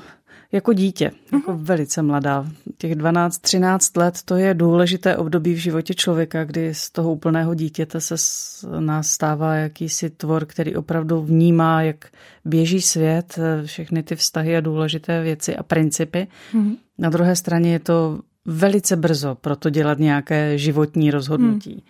jako 0.53 0.73
dítě, 0.73 1.09
uh-huh. 1.09 1.37
jako 1.37 1.53
mhm. 1.53 1.65
velice 1.65 2.03
mladá. 2.03 2.47
Těch 2.79 2.93
12-13 2.93 4.01
let 4.01 4.19
to 4.25 4.37
je 4.37 4.55
důležité 4.55 5.17
období 5.17 5.55
v 5.55 5.59
životě 5.59 5.95
člověka, 5.95 6.45
kdy 6.45 6.75
z 6.75 6.91
toho 6.91 7.13
úplného 7.13 7.55
dítěte 7.55 8.01
se 8.01 8.19
z 8.19 8.65
nás 8.81 9.07
stává 9.07 9.55
jakýsi 9.55 10.11
tvor, 10.11 10.47
který 10.47 10.77
opravdu 10.77 11.23
vnímá, 11.23 11.83
jak 11.83 12.07
běží 12.45 12.83
svět, 12.83 13.39
všechny 13.65 14.03
ty 14.03 14.17
vztahy 14.17 14.57
a 14.57 14.61
důležité 14.61 15.23
věci 15.23 15.57
a 15.57 15.63
principy. 15.63 16.27
Uh-huh. 16.55 16.77
Na 16.99 17.11
druhé 17.11 17.37
straně 17.37 17.73
je 17.73 17.79
to 17.79 18.21
velice 18.47 18.97
brzo 18.97 19.35
proto 19.35 19.71
dělat 19.71 19.99
nějaké 19.99 20.59
životní 20.59 21.11
rozhodnutí. 21.11 21.73
Hmm. 21.73 21.83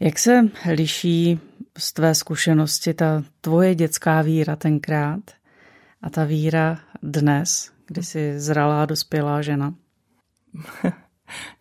Jak 0.00 0.18
se 0.18 0.48
liší 0.72 1.40
z 1.78 1.92
tvé 1.92 2.14
zkušenosti 2.14 2.94
ta 2.94 3.22
tvoje 3.40 3.74
dětská 3.74 4.22
víra 4.22 4.56
tenkrát 4.56 5.20
a 6.02 6.10
ta 6.10 6.24
víra 6.24 6.78
dnes, 7.02 7.70
kdy 7.86 8.02
jsi 8.02 8.40
zralá, 8.40 8.86
dospělá 8.86 9.42
žena? 9.42 9.74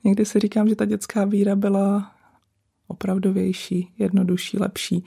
Někdy 0.03 0.25
si 0.25 0.39
říkám, 0.39 0.69
že 0.69 0.75
ta 0.75 0.85
dětská 0.85 1.25
víra 1.25 1.55
byla 1.55 2.11
opravdovější, 2.87 3.93
jednodušší, 3.97 4.57
lepší. 4.59 5.05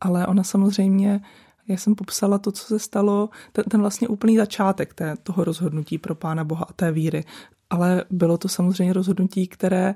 Ale 0.00 0.26
ona 0.26 0.42
samozřejmě, 0.42 1.20
já 1.68 1.76
jsem 1.76 1.94
popsala 1.94 2.38
to, 2.38 2.52
co 2.52 2.64
se 2.64 2.78
stalo, 2.78 3.30
ten, 3.52 3.64
ten 3.64 3.80
vlastně 3.80 4.08
úplný 4.08 4.36
začátek 4.36 4.94
té, 4.94 5.16
toho 5.22 5.44
rozhodnutí 5.44 5.98
pro 5.98 6.14
Pána 6.14 6.44
Boha 6.44 6.66
a 6.68 6.72
té 6.72 6.92
víry. 6.92 7.24
Ale 7.72 8.04
bylo 8.10 8.38
to 8.38 8.48
samozřejmě 8.48 8.92
rozhodnutí, 8.92 9.48
které 9.48 9.94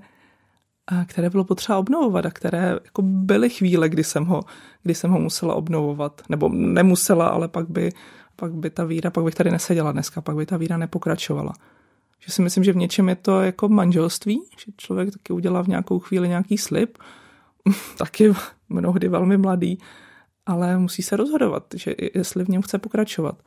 které 1.07 1.31
bylo 1.31 1.45
potřeba 1.45 1.79
obnovovat 1.79 2.27
a 2.27 2.31
které 2.31 2.79
jako 2.85 3.03
byly 3.03 3.51
chvíle, 3.51 3.89
kdy 3.89 4.05
jsem 4.05 4.25
ho, 4.25 4.43
kdy 4.83 4.95
jsem 4.95 5.11
ho 5.11 5.19
musela 5.19 5.55
obnovovat. 5.55 6.23
Nebo 6.29 6.49
nemusela, 6.49 7.29
ale 7.29 7.49
pak 7.49 7.71
by, 7.71 7.93
pak 8.37 8.55
by 8.55 8.71
ta 8.71 8.85
víra, 8.85 9.11
pak 9.11 9.25
bych 9.25 9.35
tady 9.35 9.51
neseděla 9.51 9.93
dneska, 9.93 10.21
pak 10.21 10.37
by 10.37 10.47
ta 10.47 10.57
víra 10.57 10.77
nepokračovala. 10.77 11.53
Že 12.21 12.33
si 12.33 12.43
myslím, 12.43 12.65
že 12.65 12.73
v 12.73 12.77
něčem 12.77 13.09
je 13.09 13.15
to 13.15 13.41
jako 13.41 13.69
manželství, 13.69 14.41
že 14.59 14.73
člověk 14.77 15.11
taky 15.11 15.33
udělá 15.33 15.63
v 15.63 15.69
nějakou 15.69 15.99
chvíli 15.99 16.29
nějaký 16.29 16.59
slib, 16.59 16.99
taky 17.99 18.33
mnohdy 18.69 19.09
velmi 19.09 19.37
mladý, 19.37 19.79
ale 20.47 20.79
musí 20.79 21.03
se 21.03 21.17
rozhodovat, 21.17 21.65
že 21.75 21.95
jestli 22.15 22.45
v 22.45 22.49
něm 22.49 22.63
chce 22.63 22.79
pokračovat. 22.79 23.43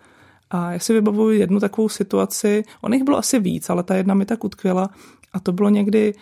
A 0.49 0.71
já 0.71 0.79
si 0.79 0.93
vybavuju 0.93 1.39
jednu 1.39 1.59
takovou 1.59 1.89
situaci, 1.89 2.63
on 2.81 2.93
jich 2.93 3.03
bylo 3.03 3.17
asi 3.17 3.39
víc, 3.39 3.69
ale 3.69 3.83
ta 3.83 3.95
jedna 3.95 4.13
mi 4.13 4.25
tak 4.25 4.43
utkvěla. 4.43 4.89
A 5.33 5.39
to 5.39 5.51
bylo 5.51 5.69
někdy, 5.69 6.13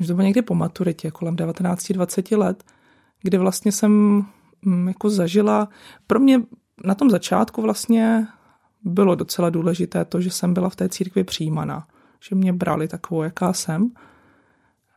že 0.00 0.06
to 0.06 0.14
bylo 0.14 0.24
někdy 0.26 0.42
po 0.42 0.54
maturitě, 0.54 1.10
kolem 1.10 1.36
19-20 1.36 2.38
let, 2.38 2.64
kdy 3.22 3.38
vlastně 3.38 3.72
jsem 3.72 4.24
mm, 4.62 4.88
jako 4.88 5.10
zažila, 5.10 5.68
pro 6.06 6.20
mě 6.20 6.42
na 6.84 6.94
tom 6.94 7.10
začátku 7.10 7.62
vlastně 7.62 8.26
bylo 8.84 9.14
docela 9.14 9.50
důležité 9.50 10.04
to, 10.04 10.20
že 10.20 10.30
jsem 10.30 10.54
byla 10.54 10.68
v 10.68 10.76
té 10.76 10.88
církvi 10.88 11.24
přijímaná, 11.24 11.86
že 12.28 12.34
mě 12.34 12.52
brali 12.52 12.88
takovou, 12.88 13.22
jaká 13.22 13.52
jsem, 13.52 13.90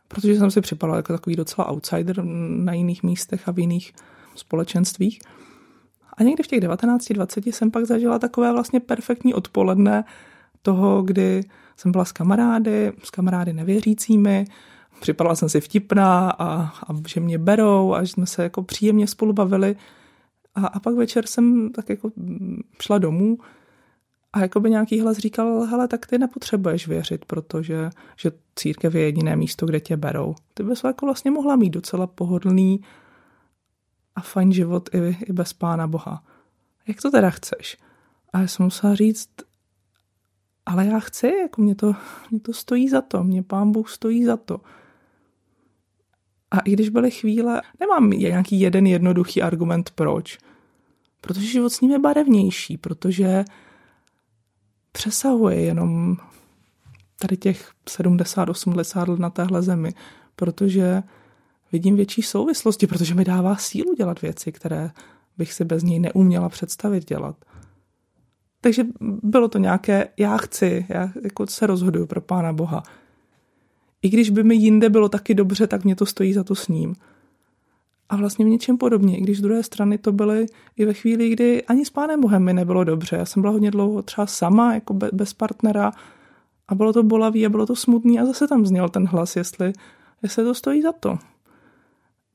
protože 0.08 0.36
jsem 0.36 0.52
si 0.52 0.62
připadala 0.62 0.98
jako 0.98 1.14
takový 1.14 1.36
docela 1.36 1.72
outsider 1.72 2.24
na 2.50 2.74
jiných 2.74 3.04
místech 3.04 3.48
a 3.48 3.52
v 3.52 3.60
jiných 3.60 3.94
společenstvích. 4.36 5.20
A 6.18 6.24
někdy 6.24 6.44
v 6.44 6.48
těch 6.48 6.60
19-20 6.60 7.52
jsem 7.52 7.72
pak 7.72 7.86
zažila 7.86 8.20
takové 8.20 8.52
vlastně 8.52 8.80
perfektní 8.80 9.34
odpoledne 9.34 10.04
toho, 10.62 11.02
kdy 11.02 11.44
jsem 11.78 11.92
byla 11.92 12.06
s 12.06 12.12
kamarády, 12.12 12.92
s 13.04 13.10
kamarády 13.10 13.54
nevěřícími, 13.54 14.46
připadala 15.02 15.36
jsem 15.36 15.50
si 15.50 15.62
vtipná 15.62 16.30
a, 16.30 16.62
a 16.62 16.94
že 17.08 17.20
mě 17.20 17.38
berou 17.38 17.94
a 17.94 18.04
že 18.04 18.12
jsme 18.12 18.26
se 18.26 18.44
jako 18.44 18.64
příjemně 18.64 19.08
spolu 19.08 19.34
bavili. 19.34 19.76
A, 20.56 20.68
a 20.68 20.80
pak 20.80 20.96
večer 20.96 21.28
jsem 21.28 21.72
tak 21.72 21.90
jako 21.90 22.12
šla 22.82 22.98
domů 22.98 23.38
a 24.34 24.40
jako 24.40 24.60
by 24.60 24.70
nějaký 24.70 25.02
hlas 25.02 25.18
říkal, 25.18 25.62
hele, 25.62 25.88
tak 25.88 26.08
ty 26.08 26.18
nepotřebuješ 26.18 26.88
věřit, 26.88 27.26
protože 27.26 27.90
že 28.18 28.32
církev 28.56 28.96
je 28.96 29.02
jediné 29.02 29.36
místo, 29.36 29.66
kde 29.66 29.80
tě 29.80 29.98
berou. 29.98 30.36
Ty 30.54 30.64
bys 30.64 30.84
jako 30.84 31.06
vlastně 31.06 31.32
mohla 31.32 31.56
mít 31.56 31.70
docela 31.70 32.08
pohodlný 32.08 32.82
a 34.18 34.22
fajn 34.22 34.52
život 34.52 34.90
i, 34.96 35.18
i 35.30 35.34
bez 35.34 35.54
Pána 35.54 35.88
Boha. 35.88 36.24
Jak 36.88 37.02
to 37.02 37.12
teda 37.12 37.30
chceš? 37.30 37.78
A 38.34 38.40
já 38.40 38.48
jsem 38.48 38.64
musela 38.64 38.96
říct, 38.96 39.30
ale 40.66 40.86
já 40.86 41.00
chci, 41.00 41.28
jako 41.28 41.62
mě 41.62 41.76
to, 41.76 41.96
mě 42.32 42.40
to 42.40 42.54
stojí 42.54 42.90
za 42.90 43.02
to, 43.02 43.24
mě 43.24 43.44
Pán 43.44 43.72
Bůh 43.72 43.90
stojí 43.90 44.26
za 44.26 44.38
to. 44.38 44.62
A 46.52 46.60
i 46.60 46.72
když 46.72 46.90
byly 46.90 47.12
chvíle, 47.12 47.62
nemám 47.80 48.10
nějaký 48.10 48.60
jeden 48.60 48.88
jednoduchý 48.88 49.42
argument 49.42 49.90
proč. 49.96 50.38
Protože 51.22 51.46
život 51.48 51.70
s 51.70 51.82
ním 51.82 51.92
je 51.92 52.00
barevnější, 52.00 52.78
protože 52.78 53.46
přesahuje 54.92 55.62
jenom 55.62 56.18
tady 57.20 57.38
těch 57.38 57.72
70-80 57.86 59.10
let 59.10 59.20
na 59.20 59.30
téhle 59.30 59.62
zemi, 59.62 59.94
protože 60.36 61.04
vidím 61.72 61.96
větší 61.96 62.22
souvislosti, 62.22 62.88
protože 62.88 63.14
mi 63.14 63.26
dává 63.26 63.56
sílu 63.56 63.94
dělat 63.94 64.22
věci, 64.22 64.52
které 64.52 64.92
bych 65.38 65.54
si 65.54 65.66
bez 65.66 65.84
něj 65.84 66.00
neuměla 66.00 66.50
představit 66.50 67.06
dělat. 67.06 67.36
Takže 68.62 68.84
bylo 69.24 69.48
to 69.48 69.58
nějaké, 69.58 70.08
já 70.18 70.38
chci, 70.38 70.86
já 70.90 71.10
jako 71.24 71.48
se 71.48 71.68
rozhoduju 71.68 72.06
pro 72.06 72.22
Pána 72.22 72.54
Boha. 72.54 72.84
I 74.02 74.10
když 74.10 74.30
by 74.30 74.44
mi 74.44 74.56
jinde 74.56 74.90
bylo 74.90 75.10
taky 75.10 75.34
dobře, 75.34 75.68
tak 75.68 75.84
mě 75.84 75.96
to 75.96 76.06
stojí 76.06 76.34
za 76.34 76.44
to 76.44 76.56
s 76.56 76.68
ním. 76.68 76.96
A 78.10 78.16
vlastně 78.16 78.46
v 78.46 78.48
něčem 78.48 78.78
podobně, 78.78 79.18
i 79.18 79.22
když 79.22 79.38
z 79.38 79.42
druhé 79.42 79.64
strany 79.64 79.98
to 79.98 80.12
byly 80.12 80.46
i 80.78 80.86
ve 80.86 80.94
chvíli, 80.94 81.30
kdy 81.30 81.64
ani 81.64 81.86
s 81.86 81.90
Pánem 81.90 82.22
Bohem 82.22 82.44
mi 82.44 82.54
nebylo 82.54 82.84
dobře. 82.84 83.16
Já 83.16 83.26
jsem 83.26 83.42
byla 83.42 83.54
hodně 83.54 83.72
dlouho 83.72 84.02
třeba 84.02 84.28
sama, 84.28 84.74
jako 84.74 84.94
bez 84.94 85.34
partnera 85.34 85.92
a 86.68 86.76
bylo 86.76 86.94
to 86.94 87.04
bolavý 87.04 87.46
a 87.46 87.50
bylo 87.50 87.66
to 87.66 87.76
smutný 87.76 88.20
a 88.20 88.26
zase 88.26 88.48
tam 88.48 88.66
zněl 88.66 88.90
ten 88.90 89.08
hlas, 89.08 89.36
jestli, 89.36 89.74
jestli 90.24 90.44
to 90.44 90.54
stojí 90.54 90.82
za 90.82 90.92
to. 90.92 91.18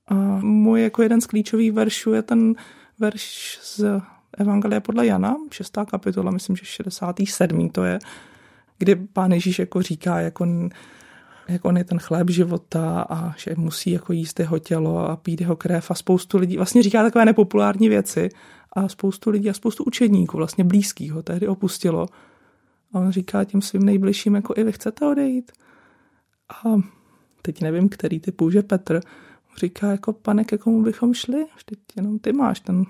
A 0.09 0.15
můj 0.41 0.83
jako 0.83 1.03
jeden 1.03 1.21
z 1.21 1.27
klíčových 1.27 1.73
veršů 1.73 2.13
je 2.13 2.23
ten 2.23 2.55
verš 2.99 3.59
z 3.63 3.85
Evangelia 4.39 4.81
podle 4.81 5.07
Jana, 5.07 5.37
šestá 5.51 5.85
kapitola, 5.85 6.31
myslím, 6.31 6.57
že 6.57 6.65
67. 6.65 7.69
to 7.69 7.85
je, 7.85 7.99
kdy 8.79 8.97
pán 8.97 9.33
Ježíš 9.33 9.59
jako 9.59 9.83
říká, 9.83 10.21
jako 10.21 10.47
jak 11.49 11.65
on 11.65 11.77
je 11.77 11.85
ten 11.85 11.99
chléb 11.99 12.31
života 12.31 13.07
a 13.11 13.35
že 13.37 13.55
musí 13.57 13.91
jako 13.91 14.13
jíst 14.13 14.41
jeho 14.41 14.59
tělo 14.59 15.11
a 15.11 15.17
pít 15.17 15.41
jeho 15.41 15.57
krev 15.57 15.91
a 15.91 15.95
spoustu 15.95 16.39
lidí 16.39 16.57
vlastně 16.57 16.83
říká 16.83 17.03
takové 17.03 17.25
nepopulární 17.25 17.89
věci 17.89 18.29
a 18.73 18.89
spoustu 18.89 19.31
lidí 19.31 19.51
a 19.51 19.55
spoustu 19.55 19.85
učedníků 19.85 20.37
vlastně 20.37 20.65
blízkých 20.65 21.13
ho 21.13 21.23
tehdy 21.23 21.49
opustilo. 21.49 22.07
A 22.93 22.99
on 22.99 23.13
říká 23.13 23.45
těm 23.45 23.63
svým 23.63 23.83
nejbližším, 23.83 24.35
jako 24.35 24.55
i 24.57 24.65
vy 24.65 24.73
chcete 24.73 25.07
odejít. 25.07 25.53
A 26.49 26.81
teď 27.43 27.61
nevím, 27.61 27.89
který 27.89 28.21
ty 28.21 28.33
použe 28.33 28.63
Petr, 28.63 29.01
říká 29.57 29.91
jako 29.91 30.13
pane, 30.13 30.45
ke 30.45 30.59
komu 30.59 30.83
bychom 30.83 31.15
šli? 31.15 31.47
Vždyť 31.57 31.79
jenom 31.97 32.19
ty 32.19 32.33
máš 32.33 32.61
ten, 32.61 32.85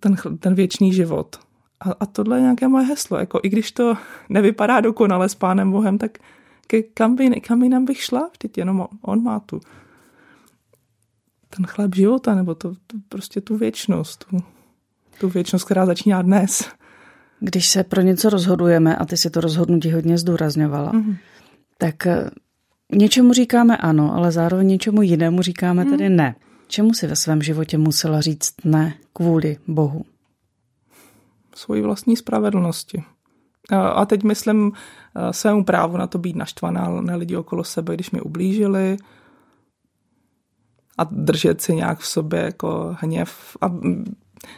ten, 0.00 0.16
ten 0.38 0.54
věčný 0.54 0.92
život. 0.92 1.36
A, 1.80 1.92
a 2.00 2.06
tohle 2.06 2.36
je 2.36 2.42
nějaké 2.42 2.68
moje 2.68 2.84
heslo. 2.84 3.18
Jako, 3.18 3.40
I 3.42 3.48
když 3.48 3.72
to 3.72 3.94
nevypadá 4.28 4.80
dokonale 4.80 5.28
s 5.28 5.34
pánem 5.34 5.70
Bohem, 5.70 5.98
tak 5.98 6.18
ke, 6.66 6.82
kam, 6.82 7.16
by, 7.16 7.40
kam 7.40 7.62
jinam 7.62 7.84
bych 7.84 8.02
šla? 8.02 8.30
Vždyť 8.32 8.58
jenom 8.58 8.86
on 9.02 9.22
má 9.22 9.40
tu 9.40 9.60
ten 11.56 11.66
chleb 11.66 11.94
života, 11.94 12.34
nebo 12.34 12.54
to, 12.54 12.72
to 12.86 12.96
prostě 13.08 13.40
tu 13.40 13.56
věčnost, 13.56 14.24
tu, 14.24 14.36
tu 15.20 15.28
věčnost, 15.28 15.64
která 15.64 15.86
začíná 15.86 16.22
dnes. 16.22 16.68
Když 17.40 17.68
se 17.68 17.84
pro 17.84 18.00
něco 18.00 18.30
rozhodujeme, 18.30 18.96
a 18.96 19.04
ty 19.04 19.16
si 19.16 19.30
to 19.30 19.40
rozhodnutí 19.40 19.92
hodně 19.92 20.18
zdůrazňovala, 20.18 20.92
mm-hmm. 20.92 21.16
tak 21.78 22.06
něčemu 22.92 23.32
říkáme 23.32 23.76
ano, 23.76 24.14
ale 24.14 24.32
zároveň 24.32 24.66
něčemu 24.66 25.02
jinému 25.02 25.42
říkáme 25.42 25.84
mm. 25.84 25.90
tedy 25.90 26.08
ne. 26.08 26.34
Čemu 26.68 26.94
si 26.94 27.06
ve 27.06 27.16
svém 27.16 27.42
životě 27.42 27.78
musela 27.78 28.20
říct 28.20 28.54
ne 28.64 28.94
kvůli 29.12 29.56
Bohu? 29.66 30.04
Svoji 31.54 31.82
vlastní 31.82 32.16
spravedlnosti. 32.16 33.04
A 33.72 34.06
teď 34.06 34.22
myslím 34.22 34.72
svému 35.30 35.64
právu 35.64 35.96
na 35.96 36.06
to 36.06 36.18
být 36.18 36.36
naštvaná 36.36 37.00
na 37.00 37.16
lidi 37.16 37.36
okolo 37.36 37.64
sebe, 37.64 37.94
když 37.94 38.10
mi 38.10 38.20
ublížili 38.20 38.96
a 40.98 41.04
držet 41.04 41.60
si 41.60 41.74
nějak 41.74 41.98
v 41.98 42.06
sobě 42.06 42.40
jako 42.40 42.96
hněv. 43.00 43.56
A 43.60 43.68
mm, 43.68 44.04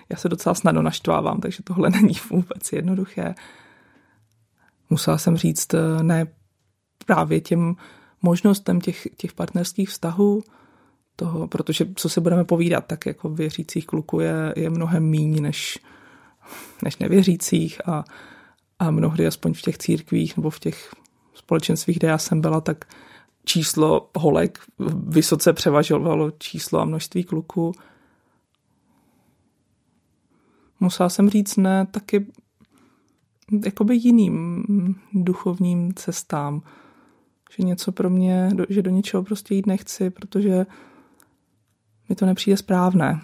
já 0.09 0.17
se 0.17 0.29
docela 0.29 0.55
snadno 0.55 0.83
naštvávám, 0.83 1.41
takže 1.41 1.63
tohle 1.63 1.91
není 2.03 2.15
vůbec 2.31 2.73
jednoduché. 2.73 3.35
Musela 4.91 5.19
jsem 5.19 5.37
říct 5.37 5.75
eh, 5.75 6.03
ne 6.03 6.27
právě 7.07 7.41
těm 7.41 7.77
možnostem 8.23 8.81
těch, 8.81 9.09
těch 9.17 9.33
partnerských 9.33 9.89
vztahů, 9.89 10.43
toho, 11.17 11.49
protože 11.49 11.87
co 11.97 12.09
se 12.09 12.21
budeme 12.21 12.45
povídat, 12.45 12.87
tak 12.87 13.07
jako 13.07 13.29
věřících 13.29 13.87
kluků 13.87 14.21
je, 14.21 14.55
je 14.57 14.71
mnohem 14.71 15.05
míň 15.05 15.43
než, 15.43 15.79
než 16.83 16.97
nevěřících 16.99 17.89
a 17.89 18.05
a 18.81 18.91
mnohdy, 18.91 19.27
aspoň 19.27 19.55
v 19.55 19.63
těch 19.63 19.79
církvích 19.79 20.37
nebo 20.37 20.51
v 20.51 20.59
těch 20.59 20.95
společenstvích, 21.35 21.99
kde 21.99 22.09
já 22.09 22.19
jsem 22.19 22.41
byla, 22.41 22.61
tak 22.61 22.85
číslo 23.45 24.11
holek 24.17 24.59
vysoce 25.09 25.53
převažovalo 25.53 26.31
číslo 26.31 26.81
a 26.81 26.85
množství 26.85 27.25
kluků. 27.25 27.73
Musela 30.81 31.09
jsem 31.09 31.31
říct 31.31 31.57
ne 31.57 31.87
taky 31.87 32.27
jakoby 33.65 33.97
jiným 33.97 34.65
duchovním 35.13 35.95
cestám. 35.95 36.63
Že 37.57 37.63
něco 37.63 37.93
pro 37.93 38.11
mě, 38.11 38.51
že 38.69 38.83
do 38.83 38.91
něčeho 38.91 39.23
prostě 39.23 39.55
jít 39.55 39.67
nechci, 39.67 40.11
protože 40.11 40.67
mi 42.09 42.15
to 42.15 42.27
nepřijde 42.27 42.57
správné 42.57 43.21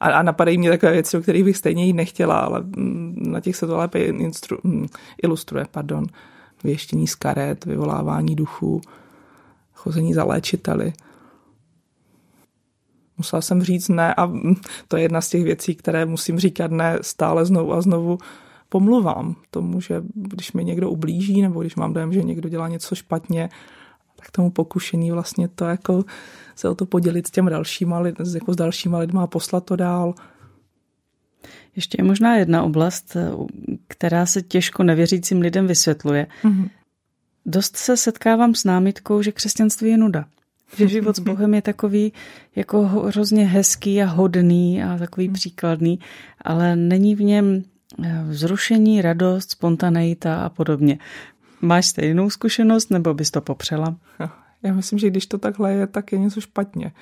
a, 0.00 0.06
a 0.06 0.22
napadají 0.22 0.58
mě 0.58 0.70
takové 0.70 0.92
věci, 0.92 1.16
o 1.16 1.20
kterých 1.20 1.44
bych 1.44 1.56
stejně 1.56 1.86
jít 1.86 1.92
nechtěla, 1.92 2.38
ale 2.38 2.60
mm, 2.60 3.14
na 3.18 3.40
těch 3.40 3.56
se 3.56 3.66
to 3.66 3.76
lépe 3.76 3.98
instru, 3.98 4.58
mm, 4.62 4.86
ilustruje, 5.22 5.64
pardon. 5.70 6.06
Věštění 6.64 7.06
z 7.06 7.14
karet, 7.14 7.64
vyvolávání 7.64 8.36
duchů, 8.36 8.80
chození 9.74 10.14
za 10.14 10.24
léčiteli. 10.24 10.92
Musela 13.18 13.42
jsem 13.42 13.62
říct 13.62 13.88
ne 13.88 14.14
a 14.14 14.26
mm, 14.26 14.54
to 14.88 14.96
je 14.96 15.02
jedna 15.02 15.20
z 15.20 15.28
těch 15.28 15.44
věcí, 15.44 15.74
které 15.74 16.06
musím 16.06 16.38
říkat 16.38 16.70
ne 16.70 16.98
stále 17.00 17.44
znovu 17.44 17.72
a 17.72 17.80
znovu, 17.80 18.18
pomluvám 18.68 19.36
tomu, 19.50 19.80
že 19.80 20.02
když 20.14 20.52
mi 20.52 20.64
někdo 20.64 20.90
ublíží 20.90 21.42
nebo 21.42 21.60
když 21.60 21.76
mám 21.76 21.92
dojem, 21.92 22.12
že 22.12 22.22
někdo 22.22 22.48
dělá 22.48 22.68
něco 22.68 22.94
špatně, 22.94 23.48
tak 24.16 24.30
tomu 24.30 24.50
pokušení 24.50 25.10
vlastně 25.10 25.48
to 25.48 25.64
jako 25.64 26.04
se 26.56 26.68
o 26.68 26.74
to 26.74 26.86
podělit 26.86 27.26
s 27.26 27.30
těmi 27.30 27.50
dalšíma, 27.50 28.02
jako 28.34 28.52
s 28.52 28.56
dalšíma 28.56 28.98
lidma 28.98 29.22
a 29.22 29.26
poslat 29.26 29.64
to 29.64 29.76
dál. 29.76 30.14
Ještě 31.76 31.96
je 32.00 32.04
možná 32.04 32.36
jedna 32.36 32.62
oblast, 32.62 33.16
která 33.88 34.26
se 34.26 34.42
těžko 34.42 34.82
nevěřícím 34.82 35.40
lidem 35.40 35.66
vysvětluje. 35.66 36.26
Mm-hmm. 36.44 36.70
Dost 37.46 37.76
se 37.76 37.96
setkávám 37.96 38.54
s 38.54 38.64
námitkou, 38.64 39.22
že 39.22 39.32
křesťanství 39.32 39.90
je 39.90 39.98
nuda. 39.98 40.24
Že 40.76 40.88
život 40.88 41.16
s 41.16 41.18
Bohem 41.18 41.54
je 41.54 41.62
takový 41.62 42.12
jako 42.56 42.82
hrozně 42.82 43.46
hezký 43.46 44.02
a 44.02 44.06
hodný 44.06 44.82
a 44.82 44.98
takový 44.98 45.26
hmm. 45.26 45.34
příkladný, 45.34 45.98
ale 46.42 46.76
není 46.76 47.14
v 47.14 47.22
něm 47.22 47.62
vzrušení, 48.28 49.02
radost, 49.02 49.50
spontaneita 49.50 50.44
a 50.44 50.48
podobně. 50.48 50.98
Máš 51.60 51.86
stejnou 51.86 52.30
zkušenost 52.30 52.90
nebo 52.90 53.14
bys 53.14 53.30
to 53.30 53.40
popřela? 53.40 53.96
Já 54.62 54.74
myslím, 54.74 54.98
že 54.98 55.10
když 55.10 55.26
to 55.26 55.38
takhle 55.38 55.72
je, 55.72 55.86
tak 55.86 56.12
je 56.12 56.18
něco 56.18 56.40
špatně. 56.40 56.92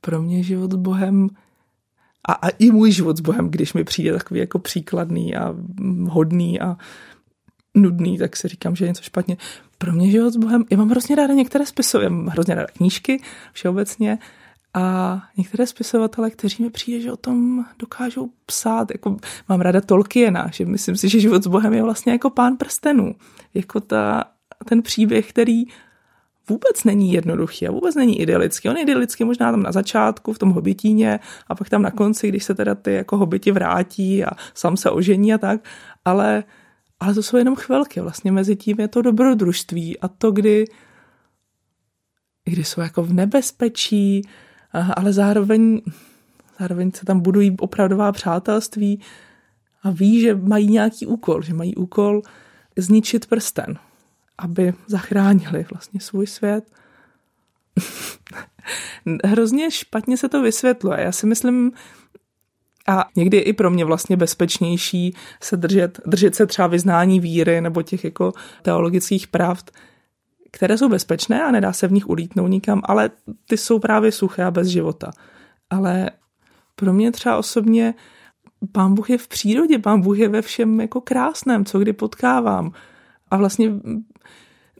Pro 0.00 0.22
mě 0.22 0.42
život 0.42 0.72
s 0.72 0.76
Bohem 0.76 1.28
a, 2.28 2.32
a 2.32 2.48
i 2.48 2.70
můj 2.70 2.92
život 2.92 3.16
s 3.16 3.20
Bohem, 3.20 3.50
když 3.50 3.72
mi 3.72 3.84
přijde 3.84 4.12
takový 4.12 4.40
jako 4.40 4.58
příkladný 4.58 5.36
a 5.36 5.54
hodný 6.08 6.60
a 6.60 6.76
nudný, 7.74 8.18
tak 8.18 8.36
si 8.36 8.48
říkám, 8.48 8.76
že 8.76 8.84
je 8.84 8.88
něco 8.88 9.02
špatně. 9.02 9.36
Pro 9.78 9.92
mě 9.92 10.10
život 10.10 10.32
s 10.32 10.36
Bohem, 10.36 10.64
já 10.70 10.76
mám 10.76 10.90
hrozně 10.90 11.16
ráda 11.16 11.34
některé 11.34 11.66
spisy, 11.66 11.96
já 12.02 12.08
mám 12.08 12.26
hrozně 12.26 12.54
ráda 12.54 12.66
knížky 12.76 13.22
všeobecně 13.52 14.18
a 14.74 15.22
některé 15.36 15.66
spisovatele, 15.66 16.30
kteří 16.30 16.62
mi 16.62 16.70
přijde, 16.70 17.00
že 17.00 17.12
o 17.12 17.16
tom 17.16 17.64
dokážou 17.78 18.30
psát, 18.46 18.90
jako 18.90 19.16
mám 19.48 19.60
ráda 19.60 19.80
Tolkiena, 19.80 20.50
že 20.52 20.64
myslím 20.64 20.96
si, 20.96 21.08
že 21.08 21.20
život 21.20 21.42
s 21.42 21.46
Bohem 21.46 21.72
je 21.72 21.82
vlastně 21.82 22.12
jako 22.12 22.30
pán 22.30 22.56
prstenů, 22.56 23.14
jako 23.54 23.80
ta, 23.80 24.24
ten 24.64 24.82
příběh, 24.82 25.28
který 25.28 25.64
vůbec 26.48 26.84
není 26.84 27.12
jednoduchý 27.12 27.68
a 27.68 27.70
vůbec 27.70 27.94
není 27.94 28.20
idylický. 28.20 28.68
On 28.68 28.76
je 28.76 28.82
idylický 28.82 29.24
možná 29.24 29.50
tam 29.50 29.62
na 29.62 29.72
začátku, 29.72 30.32
v 30.32 30.38
tom 30.38 30.50
hobitíně 30.50 31.20
a 31.48 31.54
pak 31.54 31.68
tam 31.68 31.82
na 31.82 31.90
konci, 31.90 32.28
když 32.28 32.44
se 32.44 32.54
teda 32.54 32.74
ty 32.74 32.92
jako 32.92 33.16
hobiti 33.16 33.52
vrátí 33.52 34.24
a 34.24 34.30
sám 34.54 34.76
se 34.76 34.90
ožení 34.90 35.34
a 35.34 35.38
tak, 35.38 35.60
ale 36.04 36.44
ale 37.00 37.14
to 37.14 37.22
jsou 37.22 37.36
jenom 37.36 37.56
chvilky. 37.56 38.00
Vlastně 38.00 38.32
mezi 38.32 38.56
tím 38.56 38.80
je 38.80 38.88
to 38.88 39.02
dobrodružství 39.02 40.00
a 40.00 40.08
to, 40.08 40.30
kdy, 40.30 40.64
kdy 42.44 42.64
jsou 42.64 42.80
jako 42.80 43.02
v 43.02 43.12
nebezpečí, 43.12 44.22
ale 44.96 45.12
zároveň, 45.12 45.82
zároveň 46.60 46.90
se 46.92 47.04
tam 47.04 47.20
budují 47.20 47.56
opravdová 47.58 48.12
přátelství 48.12 49.00
a 49.82 49.90
ví, 49.90 50.20
že 50.20 50.34
mají 50.34 50.68
nějaký 50.68 51.06
úkol, 51.06 51.42
že 51.42 51.54
mají 51.54 51.74
úkol 51.74 52.22
zničit 52.76 53.26
prsten, 53.26 53.78
aby 54.38 54.74
zachránili 54.86 55.66
vlastně 55.72 56.00
svůj 56.00 56.26
svět. 56.26 56.64
Hrozně 59.24 59.70
špatně 59.70 60.16
se 60.16 60.28
to 60.28 60.42
vysvětluje. 60.42 61.00
Já 61.00 61.12
si 61.12 61.26
myslím, 61.26 61.72
a 62.88 63.04
někdy 63.16 63.36
je 63.36 63.42
i 63.42 63.52
pro 63.52 63.70
mě 63.70 63.84
vlastně 63.84 64.16
bezpečnější 64.16 65.14
se 65.40 65.56
držet, 65.56 66.00
držet 66.06 66.34
se 66.34 66.46
třeba 66.46 66.68
vyznání 66.68 67.20
víry 67.20 67.60
nebo 67.60 67.82
těch 67.82 68.04
jako 68.04 68.32
teologických 68.62 69.28
pravd, 69.28 69.70
které 70.54 70.78
jsou 70.78 70.88
bezpečné 70.88 71.44
a 71.44 71.50
nedá 71.50 71.72
se 71.72 71.88
v 71.88 71.92
nich 71.92 72.08
ulítnout 72.08 72.46
nikam, 72.46 72.80
ale 72.84 73.10
ty 73.48 73.56
jsou 73.56 73.78
právě 73.78 74.12
suché 74.12 74.44
a 74.44 74.50
bez 74.50 74.68
života. 74.68 75.10
Ale 75.70 76.10
pro 76.76 76.92
mě 76.92 77.12
třeba 77.12 77.36
osobně 77.36 77.94
pán 78.72 78.94
Bůh 78.94 79.10
je 79.10 79.18
v 79.18 79.28
přírodě, 79.28 79.78
pán 79.78 80.00
Bůh 80.00 80.18
je 80.18 80.28
ve 80.28 80.42
všem 80.42 80.80
jako 80.80 81.00
krásném, 81.00 81.64
co 81.64 81.78
kdy 81.78 81.92
potkávám. 81.92 82.72
A 83.30 83.36
vlastně 83.36 83.72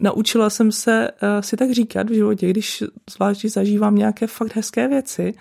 naučila 0.00 0.50
jsem 0.50 0.72
se 0.72 1.10
uh, 1.10 1.40
si 1.40 1.56
tak 1.56 1.70
říkat 1.70 2.10
v 2.10 2.14
životě, 2.14 2.50
když 2.50 2.84
zvlášť 3.10 3.44
zažívám 3.44 3.96
nějaké 3.96 4.26
fakt 4.26 4.56
hezké 4.56 4.88
věci, 4.88 5.34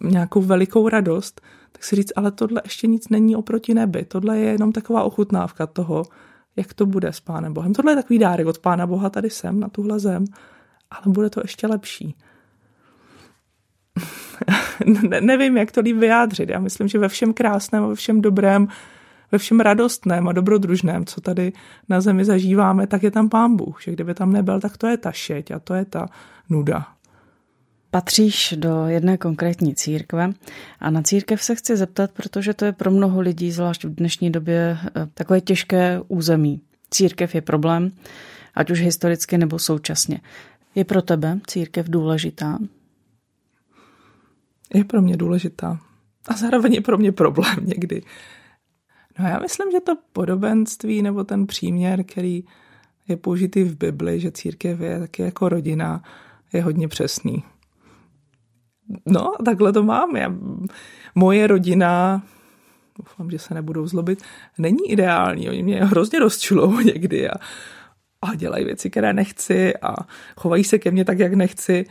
nějakou 0.00 0.42
velikou 0.42 0.88
radost, 0.88 1.40
tak 1.72 1.84
si 1.84 1.96
říct, 1.96 2.12
ale 2.16 2.30
tohle 2.30 2.60
ještě 2.64 2.86
nic 2.86 3.08
není 3.08 3.36
oproti 3.36 3.74
nebi. 3.74 4.04
Tohle 4.04 4.38
je 4.38 4.52
jenom 4.52 4.72
taková 4.72 5.02
ochutnávka 5.02 5.66
toho, 5.66 6.04
jak 6.58 6.74
to 6.74 6.86
bude 6.86 7.12
s 7.12 7.20
Pánem 7.20 7.54
Bohem. 7.54 7.74
Tohle 7.74 7.92
je 7.92 7.96
takový 7.96 8.18
dárek 8.18 8.46
od 8.46 8.58
Pána 8.58 8.86
Boha 8.86 9.10
tady 9.10 9.30
sem, 9.30 9.60
na 9.60 9.68
tuhle 9.68 9.98
zem, 9.98 10.24
ale 10.90 11.02
bude 11.06 11.30
to 11.30 11.40
ještě 11.44 11.66
lepší. 11.66 12.16
ne, 15.08 15.20
nevím, 15.20 15.56
jak 15.56 15.72
to 15.72 15.80
líp 15.80 15.96
vyjádřit. 15.96 16.48
Já 16.48 16.60
myslím, 16.60 16.88
že 16.88 16.98
ve 16.98 17.08
všem 17.08 17.32
krásném, 17.32 17.88
ve 17.88 17.94
všem 17.94 18.20
dobrém, 18.20 18.68
ve 19.32 19.38
všem 19.38 19.60
radostném 19.60 20.28
a 20.28 20.32
dobrodružném, 20.32 21.04
co 21.04 21.20
tady 21.20 21.52
na 21.88 22.00
zemi 22.00 22.24
zažíváme, 22.24 22.86
tak 22.86 23.02
je 23.02 23.10
tam 23.10 23.28
Pán 23.28 23.56
Bůh. 23.56 23.82
Že 23.82 23.92
kdyby 23.92 24.14
tam 24.14 24.32
nebyl, 24.32 24.60
tak 24.60 24.76
to 24.76 24.86
je 24.86 24.96
ta 24.96 25.12
šeť 25.12 25.50
a 25.50 25.58
to 25.58 25.74
je 25.74 25.84
ta 25.84 26.08
nuda. 26.48 26.86
Patříš 27.90 28.54
do 28.56 28.86
jedné 28.86 29.18
konkrétní 29.18 29.74
církve 29.74 30.32
a 30.80 30.90
na 30.90 31.02
církev 31.02 31.42
se 31.42 31.54
chci 31.54 31.76
zeptat, 31.76 32.10
protože 32.10 32.54
to 32.54 32.64
je 32.64 32.72
pro 32.72 32.90
mnoho 32.90 33.20
lidí, 33.20 33.52
zvlášť 33.52 33.84
v 33.84 33.94
dnešní 33.94 34.30
době, 34.30 34.78
eh, 34.82 35.08
takové 35.14 35.40
těžké 35.40 36.00
území. 36.08 36.60
Církev 36.90 37.34
je 37.34 37.40
problém, 37.40 37.92
ať 38.54 38.70
už 38.70 38.80
historicky 38.80 39.38
nebo 39.38 39.58
současně. 39.58 40.20
Je 40.74 40.84
pro 40.84 41.02
tebe 41.02 41.40
církev 41.46 41.88
důležitá? 41.88 42.58
Je 44.74 44.84
pro 44.84 45.02
mě 45.02 45.16
důležitá. 45.16 45.80
A 46.28 46.36
zároveň 46.36 46.74
je 46.74 46.80
pro 46.80 46.98
mě 46.98 47.12
problém 47.12 47.56
někdy. 47.64 48.02
No 49.18 49.28
já 49.28 49.38
myslím, 49.38 49.70
že 49.70 49.80
to 49.80 49.96
podobenství 50.12 51.02
nebo 51.02 51.24
ten 51.24 51.46
příměr, 51.46 52.04
který 52.04 52.44
je 53.08 53.16
použitý 53.16 53.64
v 53.64 53.76
Bibli, 53.76 54.20
že 54.20 54.30
církev 54.30 54.80
je 54.80 54.98
taky 54.98 55.22
jako 55.22 55.48
rodina, 55.48 56.02
je 56.52 56.62
hodně 56.62 56.88
přesný. 56.88 57.42
No, 59.06 59.32
takhle 59.44 59.72
to 59.72 59.82
mám. 59.82 60.16
Já, 60.16 60.34
moje 61.14 61.46
rodina, 61.46 62.22
doufám, 62.98 63.30
že 63.30 63.38
se 63.38 63.54
nebudou 63.54 63.86
zlobit, 63.86 64.22
není 64.58 64.90
ideální. 64.90 65.48
Oni 65.48 65.62
mě 65.62 65.84
hrozně 65.84 66.18
rozčulou 66.18 66.80
někdy 66.80 67.30
a, 67.30 67.34
a 68.22 68.34
dělají 68.34 68.64
věci, 68.64 68.90
které 68.90 69.12
nechci 69.12 69.76
a 69.76 69.94
chovají 70.36 70.64
se 70.64 70.78
ke 70.78 70.90
mně 70.90 71.04
tak, 71.04 71.18
jak 71.18 71.34
nechci, 71.34 71.86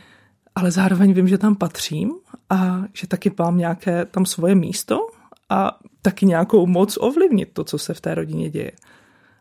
ale 0.54 0.70
zároveň 0.70 1.12
vím, 1.12 1.28
že 1.28 1.38
tam 1.38 1.54
patřím 1.54 2.12
a 2.50 2.84
že 2.92 3.06
taky 3.06 3.32
mám 3.38 3.58
nějaké 3.58 4.04
tam 4.04 4.26
svoje 4.26 4.54
místo 4.54 5.06
a 5.48 5.78
taky 6.02 6.26
nějakou 6.26 6.66
moc 6.66 6.98
ovlivnit 7.00 7.52
to, 7.52 7.64
co 7.64 7.78
se 7.78 7.94
v 7.94 8.00
té 8.00 8.14
rodině 8.14 8.50
děje. 8.50 8.72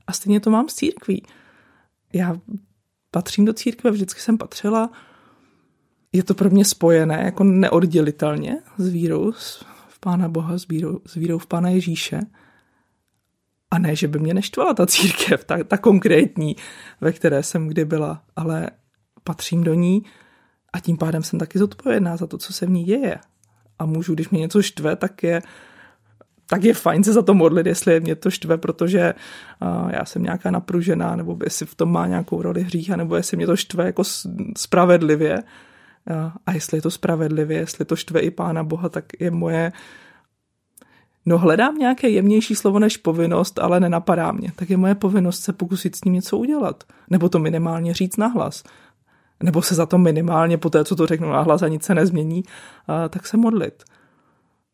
A 0.07 0.13
stejně 0.13 0.39
to 0.39 0.49
mám 0.49 0.69
s 0.69 0.75
církví. 0.75 1.25
Já 2.13 2.37
patřím 3.11 3.45
do 3.45 3.53
církve, 3.53 3.91
vždycky 3.91 4.21
jsem 4.21 4.37
patřila, 4.37 4.89
je 6.17 6.23
to 6.23 6.33
pro 6.33 6.49
mě 6.49 6.65
spojené 6.65 7.21
jako 7.25 7.43
neoddělitelně 7.43 8.57
s 8.77 8.87
vírou 8.87 9.31
v 9.87 9.99
Pána 9.99 10.29
Boha, 10.29 10.57
s 10.57 10.67
vírou, 10.67 10.99
s 11.05 11.15
vírou 11.15 11.37
v 11.37 11.47
Pána 11.47 11.69
Ježíše. 11.69 12.19
A 13.71 13.79
ne, 13.79 13.95
že 13.95 14.07
by 14.07 14.19
mě 14.19 14.33
neštvala 14.33 14.73
ta 14.73 14.87
církev, 14.87 15.43
ta, 15.43 15.63
ta 15.63 15.77
konkrétní, 15.77 16.55
ve 17.01 17.11
které 17.11 17.43
jsem 17.43 17.67
kdy 17.67 17.85
byla, 17.85 18.23
ale 18.35 18.69
patřím 19.23 19.63
do 19.63 19.73
ní 19.73 20.03
a 20.73 20.79
tím 20.79 20.97
pádem 20.97 21.23
jsem 21.23 21.39
taky 21.39 21.59
zodpovědná 21.59 22.17
za 22.17 22.27
to, 22.27 22.37
co 22.37 22.53
se 22.53 22.65
v 22.65 22.69
ní 22.69 22.83
děje. 22.83 23.17
A 23.79 23.85
můžu, 23.85 24.13
když 24.13 24.29
mě 24.29 24.39
něco 24.39 24.61
štve, 24.61 24.95
tak 24.95 25.23
je, 25.23 25.41
tak 26.49 26.63
je 26.63 26.73
fajn 26.73 27.03
se 27.03 27.13
za 27.13 27.21
to 27.21 27.33
modlit, 27.33 27.65
jestli 27.65 27.99
mě 27.99 28.15
to 28.15 28.31
štve, 28.31 28.57
protože 28.57 29.13
uh, 29.61 29.91
já 29.91 30.05
jsem 30.05 30.23
nějaká 30.23 30.51
napružená, 30.51 31.15
nebo 31.15 31.37
jestli 31.43 31.65
v 31.65 31.75
tom 31.75 31.91
má 31.91 32.07
nějakou 32.07 32.41
roli 32.41 32.63
hřícha, 32.63 32.95
nebo 32.95 33.15
jestli 33.15 33.37
mě 33.37 33.45
to 33.45 33.55
štve 33.55 33.85
jako 33.85 34.03
spravedlivě, 34.57 35.43
a 36.45 36.51
jestli 36.51 36.77
je 36.77 36.81
to 36.81 36.91
spravedlivě, 36.91 37.57
jestli 37.57 37.85
to 37.85 37.95
štve 37.95 38.19
i 38.19 38.31
Pána 38.31 38.63
Boha, 38.63 38.89
tak 38.89 39.05
je 39.19 39.31
moje 39.31 39.71
No 41.25 41.37
hledám 41.37 41.77
nějaké 41.77 42.09
jemnější 42.09 42.55
slovo 42.55 42.79
než 42.79 42.97
povinnost, 42.97 43.59
ale 43.59 43.79
nenapadá 43.79 44.31
mě. 44.31 44.51
Tak 44.55 44.69
je 44.69 44.77
moje 44.77 44.95
povinnost 44.95 45.43
se 45.43 45.53
pokusit 45.53 45.95
s 45.95 46.03
ním 46.03 46.13
něco 46.13 46.37
udělat. 46.37 46.83
Nebo 47.09 47.29
to 47.29 47.39
minimálně 47.39 47.93
říct 47.93 48.17
nahlas. 48.17 48.63
Nebo 49.43 49.61
se 49.61 49.75
za 49.75 49.85
to 49.85 49.97
minimálně 49.97 50.57
po 50.57 50.69
té, 50.69 50.85
co 50.85 50.95
to 50.95 51.07
řeknu 51.07 51.29
nahlas 51.29 51.61
a 51.61 51.67
nic 51.67 51.83
se 51.83 51.95
nezmění, 51.95 52.43
tak 53.09 53.27
se 53.27 53.37
modlit. 53.37 53.83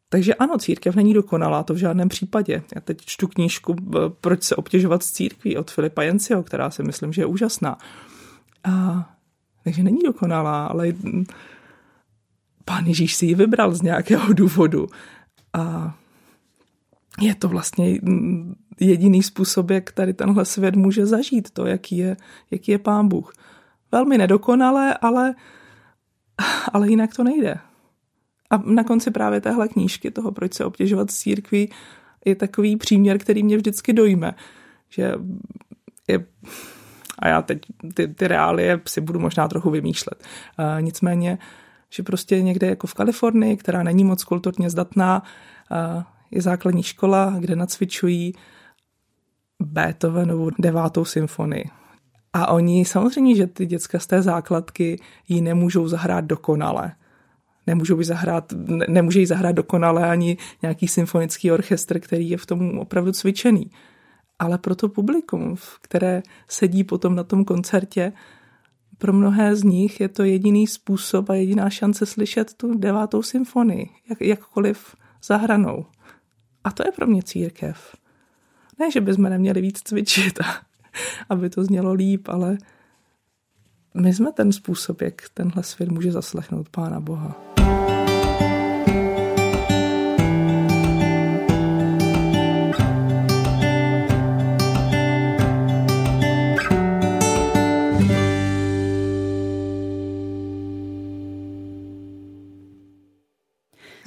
Takže 0.09 0.33
ano, 0.33 0.57
církev 0.57 0.95
není 0.95 1.13
dokonalá, 1.13 1.63
to 1.63 1.73
v 1.73 1.77
žádném 1.77 2.09
případě. 2.09 2.63
Já 2.75 2.81
teď 2.81 2.97
čtu 3.05 3.27
knížku 3.27 3.75
Proč 4.21 4.43
se 4.43 4.55
obtěžovat 4.55 5.03
s 5.03 5.11
církví 5.11 5.57
od 5.57 5.71
Filipa 5.71 6.03
Jencio, 6.03 6.43
která 6.43 6.69
si 6.69 6.83
myslím, 6.83 7.13
že 7.13 7.21
je 7.21 7.25
úžasná. 7.25 7.77
A 8.63 9.05
takže 9.63 9.83
není 9.83 9.99
dokonalá, 10.05 10.65
ale 10.65 10.93
pán 12.65 12.85
Ježíš 12.85 13.15
si 13.15 13.25
ji 13.25 13.35
vybral 13.35 13.75
z 13.75 13.81
nějakého 13.81 14.33
důvodu. 14.33 14.87
A 15.53 15.95
je 17.21 17.35
to 17.35 17.47
vlastně 17.47 17.99
jediný 18.79 19.23
způsob, 19.23 19.69
jak 19.69 19.91
tady 19.91 20.13
tenhle 20.13 20.45
svět 20.45 20.75
může 20.75 21.05
zažít 21.05 21.51
to, 21.51 21.65
jaký 21.65 21.97
je, 21.97 22.17
jaký 22.51 22.71
je 22.71 22.79
pán 22.79 23.07
Bůh. 23.07 23.33
Velmi 23.91 24.17
nedokonalé, 24.17 24.97
ale, 25.01 25.35
ale 26.73 26.89
jinak 26.89 27.15
to 27.15 27.23
nejde. 27.23 27.57
A 28.49 28.57
na 28.57 28.83
konci 28.83 29.11
právě 29.11 29.41
téhle 29.41 29.67
knížky, 29.67 30.11
toho, 30.11 30.31
proč 30.31 30.53
se 30.53 30.65
obtěžovat 30.65 31.11
s 31.11 31.17
církví, 31.17 31.69
je 32.25 32.35
takový 32.35 32.75
příměr, 32.75 33.17
který 33.17 33.43
mě 33.43 33.57
vždycky 33.57 33.93
dojme, 33.93 34.33
že 34.89 35.13
je, 36.07 36.25
a 37.19 37.27
já 37.27 37.41
teď 37.41 37.61
ty, 37.93 38.07
ty 38.07 38.27
reálie 38.27 38.81
si 38.87 39.01
budu 39.01 39.19
možná 39.19 39.47
trochu 39.47 39.69
vymýšlet. 39.69 40.23
Uh, 40.59 40.81
nicméně, 40.81 41.37
že 41.89 42.03
prostě 42.03 42.41
někde 42.41 42.67
jako 42.67 42.87
v 42.87 42.93
Kalifornii, 42.93 43.57
která 43.57 43.83
není 43.83 44.03
moc 44.03 44.23
kulturně 44.23 44.69
zdatná, 44.69 45.23
uh, 45.71 46.03
je 46.31 46.41
základní 46.41 46.83
škola, 46.83 47.35
kde 47.39 47.55
nacvičují 47.55 48.33
Beethovenovu 49.61 50.49
devátou 50.59 51.05
symfonii. 51.05 51.69
A 52.33 52.47
oni 52.47 52.85
samozřejmě, 52.85 53.35
že 53.35 53.47
ty 53.47 53.65
děcka 53.65 53.99
z 53.99 54.07
té 54.07 54.21
základky 54.21 54.99
ji 55.27 55.41
nemůžou 55.41 55.87
zahrát 55.87 56.25
dokonale. 56.25 56.91
Nemůžou 57.67 57.99
ji 57.99 58.05
zahrát, 58.05 58.51
ne, 58.51 58.85
nemůže 58.89 59.19
ji 59.19 59.27
zahrát 59.27 59.55
dokonale 59.55 60.09
ani 60.09 60.37
nějaký 60.61 60.87
symfonický 60.87 61.51
orchestr, 61.51 61.99
který 61.99 62.29
je 62.29 62.37
v 62.37 62.45
tom 62.45 62.79
opravdu 62.79 63.11
cvičený. 63.11 63.71
Ale 64.39 64.57
pro 64.57 64.75
to 64.75 64.89
publikum, 64.89 65.55
které 65.81 66.23
sedí 66.47 66.83
potom 66.83 67.15
na 67.15 67.23
tom 67.23 67.45
koncertě, 67.45 68.13
pro 68.97 69.13
mnohé 69.13 69.55
z 69.55 69.63
nich 69.63 69.99
je 69.99 70.07
to 70.09 70.23
jediný 70.23 70.67
způsob 70.67 71.29
a 71.29 71.33
jediná 71.33 71.69
šance 71.69 72.05
slyšet 72.05 72.53
tu 72.53 72.77
devátou 72.77 73.21
symfonii, 73.21 73.89
jak, 74.09 74.21
jakkoliv 74.21 74.95
zahranou. 75.23 75.85
A 76.63 76.71
to 76.71 76.83
je 76.87 76.91
pro 76.91 77.07
mě 77.07 77.23
církev. 77.23 77.95
Ne, 78.79 78.91
že 78.91 79.01
bychom 79.01 79.23
neměli 79.23 79.61
víc 79.61 79.79
cvičit, 79.83 80.39
aby 81.29 81.49
to 81.49 81.63
znělo 81.63 81.93
líp, 81.93 82.27
ale 82.29 82.57
my 83.93 84.13
jsme 84.13 84.31
ten 84.31 84.51
způsob, 84.51 85.01
jak 85.01 85.29
tenhle 85.33 85.63
svět 85.63 85.89
může 85.89 86.11
zaslechnout 86.11 86.69
Pána 86.69 86.99
Boha. 86.99 87.52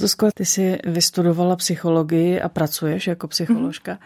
Zuzko, 0.07 0.29
ty 0.35 0.45
jsi 0.45 0.79
vystudovala 0.85 1.57
psychologii 1.57 2.41
a 2.41 2.49
pracuješ 2.49 3.07
jako 3.07 3.29
psycholožka. 3.29 3.99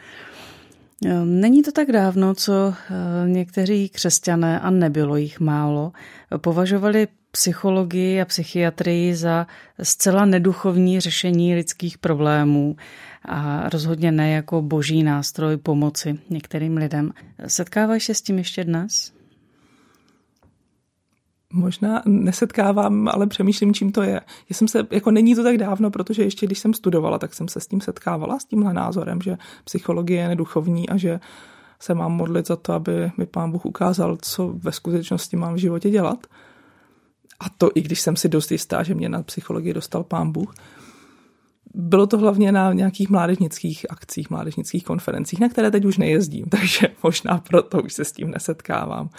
Mm-hmm. 1.05 1.25
Není 1.25 1.63
to 1.63 1.73
tak 1.73 1.93
dávno, 1.93 2.35
co 2.35 2.75
eh, 2.75 3.29
někteří 3.29 3.89
křesťané, 3.89 4.61
a 4.61 4.71
nebylo 4.71 5.17
jich 5.17 5.41
málo, 5.41 5.93
považovali 6.37 7.09
psychologii 7.31 8.21
a 8.21 8.25
psychiatrii 8.25 9.15
za 9.15 9.47
zcela 9.83 10.25
neduchovní 10.25 11.01
řešení 11.01 11.55
lidských 11.55 11.99
problémů 11.99 12.77
a 13.25 13.69
rozhodně 13.69 14.13
ne 14.13 14.31
jako 14.31 14.63
boží 14.63 15.03
nástroj 15.03 15.57
pomoci 15.57 16.19
některým 16.31 16.77
lidem. 16.77 17.13
Setkáváš 17.47 18.05
se 18.05 18.15
s 18.15 18.23
tím 18.23 18.39
ještě 18.39 18.65
dnes? 18.65 19.20
Možná 21.53 22.03
nesetkávám, 22.07 23.09
ale 23.09 23.27
přemýšlím, 23.27 23.75
čím 23.75 23.93
to 23.93 24.03
je. 24.03 24.21
Já 24.51 24.55
jsem 24.55 24.69
se, 24.69 24.87
jako 24.91 25.11
není 25.11 25.35
to 25.35 25.43
tak 25.43 25.59
dávno, 25.59 25.91
protože 25.91 26.23
ještě 26.23 26.47
když 26.47 26.59
jsem 26.59 26.75
studovala, 26.75 27.19
tak 27.19 27.35
jsem 27.35 27.49
se 27.49 27.61
s 27.61 27.67
tím 27.67 27.81
setkávala, 27.81 28.39
s 28.39 28.45
tímhle 28.45 28.75
názorem, 28.75 29.21
že 29.23 29.39
psychologie 29.65 30.21
je 30.21 30.29
neduchovní 30.29 30.89
a 30.89 30.97
že 30.97 31.21
se 31.81 31.95
mám 31.95 32.13
modlit 32.13 32.47
za 32.47 32.57
to, 32.57 32.73
aby 32.73 33.13
mi 33.17 33.27
pán 33.27 33.51
Bůh 33.51 33.67
ukázal, 33.67 34.19
co 34.23 34.49
ve 34.49 34.73
skutečnosti 34.73 35.37
mám 35.37 35.55
v 35.55 35.59
životě 35.59 35.91
dělat. 35.91 36.27
A 37.41 37.45
to 37.59 37.71
i 37.75 37.81
když 37.81 38.01
jsem 38.01 38.17
si 38.17 38.29
dost 38.29 38.53
jistá, 38.53 38.83
že 38.83 38.95
mě 38.95 39.09
na 39.09 39.23
psychologii 39.23 39.75
dostal 39.75 40.05
pán 40.05 40.33
Bůh. 40.33 40.55
Bylo 41.75 42.07
to 42.07 42.19
hlavně 42.19 42.53
na 42.53 42.73
nějakých 42.73 43.11
mládežnických 43.11 43.87
akcích, 43.91 44.31
mládežnických 44.31 44.85
konferencích, 44.85 45.41
na 45.41 45.49
které 45.49 45.71
teď 45.71 45.85
už 45.85 45.99
nejezdím, 45.99 46.45
takže 46.51 46.89
možná 47.03 47.39
proto 47.39 47.83
už 47.83 47.93
se 47.93 48.05
s 48.05 48.13
tím 48.13 48.31
nesetkávám. 48.31 49.11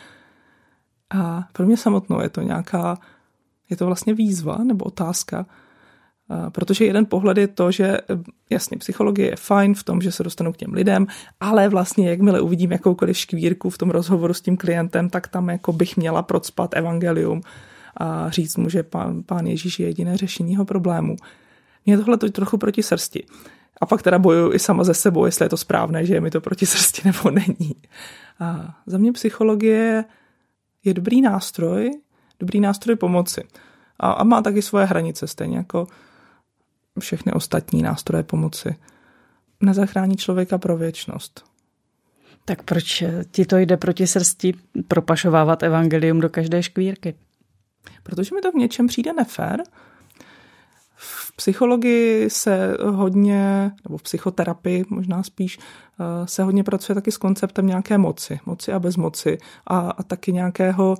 A 1.11 1.43
pro 1.53 1.65
mě 1.65 1.77
samotnou 1.77 2.21
je 2.21 2.29
to 2.29 2.41
nějaká, 2.41 2.97
je 3.69 3.77
to 3.77 3.85
vlastně 3.85 4.13
výzva 4.13 4.57
nebo 4.57 4.85
otázka, 4.85 5.45
protože 6.51 6.85
jeden 6.85 7.05
pohled 7.05 7.37
je 7.37 7.47
to, 7.47 7.71
že 7.71 7.97
jasně 8.49 8.77
psychologie 8.77 9.29
je 9.29 9.35
fajn 9.35 9.73
v 9.73 9.83
tom, 9.83 10.01
že 10.01 10.11
se 10.11 10.23
dostanu 10.23 10.53
k 10.53 10.57
těm 10.57 10.73
lidem, 10.73 11.07
ale 11.39 11.69
vlastně 11.69 12.09
jakmile 12.09 12.41
uvidím 12.41 12.71
jakoukoliv 12.71 13.17
škvírku 13.17 13.69
v 13.69 13.77
tom 13.77 13.89
rozhovoru 13.89 14.33
s 14.33 14.41
tím 14.41 14.57
klientem, 14.57 15.09
tak 15.09 15.27
tam 15.27 15.49
jako 15.49 15.73
bych 15.73 15.97
měla 15.97 16.21
procpat 16.21 16.75
evangelium 16.75 17.41
a 17.97 18.29
říct 18.29 18.57
mu, 18.57 18.69
že 18.69 18.83
pán, 18.83 19.23
pán 19.23 19.47
Ježíš 19.47 19.79
je 19.79 19.87
jediné 19.87 20.17
řešení 20.17 20.51
jeho 20.51 20.65
problému. 20.65 21.15
Mně 21.85 21.97
tohle 21.97 22.17
to 22.17 22.29
trochu 22.29 22.57
proti 22.57 22.83
srsti. 22.83 23.25
A 23.81 23.85
pak 23.85 24.01
teda 24.01 24.19
bojuju 24.19 24.53
i 24.53 24.59
sama 24.59 24.83
ze 24.83 24.93
sebou, 24.93 25.25
jestli 25.25 25.45
je 25.45 25.49
to 25.49 25.57
správné, 25.57 26.05
že 26.05 26.13
je 26.13 26.21
mi 26.21 26.31
to 26.31 26.41
proti 26.41 26.65
srsti 26.65 27.01
nebo 27.05 27.31
není. 27.31 27.75
A 28.39 28.75
za 28.85 28.97
mě 28.97 29.11
psychologie 29.11 30.05
je 30.83 30.93
dobrý 30.93 31.21
nástroj, 31.21 31.91
dobrý 32.39 32.59
nástroj 32.59 32.95
pomoci. 32.95 33.43
A, 33.99 34.11
a 34.11 34.23
má 34.23 34.41
taky 34.41 34.61
svoje 34.61 34.85
hranice, 34.85 35.27
stejně 35.27 35.57
jako 35.57 35.87
všechny 36.99 37.33
ostatní 37.33 37.81
nástroje 37.81 38.23
pomoci. 38.23 38.75
Nezachrání 39.61 40.17
člověka 40.17 40.57
pro 40.57 40.77
věčnost. 40.77 41.45
Tak 42.45 42.63
proč 42.63 43.03
ti 43.31 43.45
to 43.45 43.57
jde 43.57 43.77
proti 43.77 44.07
srsti 44.07 44.53
propašovávat 44.87 45.63
evangelium 45.63 46.19
do 46.19 46.29
každé 46.29 46.63
škvírky? 46.63 47.15
Protože 48.03 48.35
mi 48.35 48.41
to 48.41 48.51
v 48.51 48.55
něčem 48.55 48.87
přijde 48.87 49.13
nefér. 49.13 49.63
Psychologii 51.41 52.29
se 52.29 52.77
hodně, 52.83 53.71
nebo 53.83 53.97
v 53.97 54.03
psychoterapii 54.03 54.85
možná 54.89 55.23
spíš, 55.23 55.59
eh, 55.59 56.27
se 56.27 56.43
hodně 56.43 56.63
pracuje 56.63 56.95
taky 56.95 57.11
s 57.11 57.17
konceptem 57.17 57.67
nějaké 57.67 57.97
moci, 57.97 58.39
moci 58.45 58.71
a 58.71 58.79
bezmoci 58.79 59.37
a, 59.67 59.79
a 59.79 60.03
taky 60.03 60.33
nějakého 60.33 60.95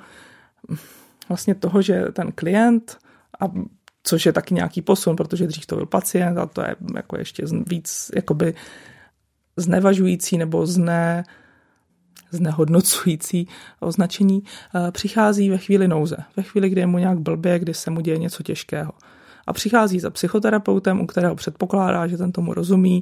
vlastně 1.29 1.55
toho, 1.55 1.81
že 1.81 2.05
ten 2.13 2.31
klient, 2.31 2.97
a 3.41 3.45
což 4.03 4.25
je 4.25 4.33
taky 4.33 4.53
nějaký 4.53 4.81
posun, 4.81 5.15
protože 5.15 5.47
dřív 5.47 5.65
to 5.65 5.75
byl 5.75 5.85
pacient 5.85 6.37
a 6.37 6.45
to 6.45 6.61
je 6.61 6.75
jako 6.95 7.17
ještě 7.17 7.45
víc 7.67 8.11
jakoby 8.15 8.53
znevažující 9.57 10.37
nebo 10.37 10.65
zne, 10.65 11.23
znehodnocující 12.31 13.47
označení, 13.79 14.43
eh, 14.75 14.91
přichází 14.91 15.49
ve 15.49 15.57
chvíli 15.57 15.87
nouze, 15.87 16.17
ve 16.35 16.43
chvíli, 16.43 16.69
kdy 16.69 16.81
je 16.81 16.87
mu 16.87 16.97
nějak 16.97 17.19
blbě, 17.19 17.59
kdy 17.59 17.73
se 17.73 17.91
mu 17.91 18.01
děje 18.01 18.17
něco 18.17 18.43
těžkého 18.43 18.91
a 19.47 19.53
přichází 19.53 19.99
za 19.99 20.09
psychoterapeutem, 20.09 21.01
u 21.01 21.05
kterého 21.05 21.35
předpokládá, 21.35 22.07
že 22.07 22.17
ten 22.17 22.31
tomu 22.31 22.53
rozumí 22.53 23.01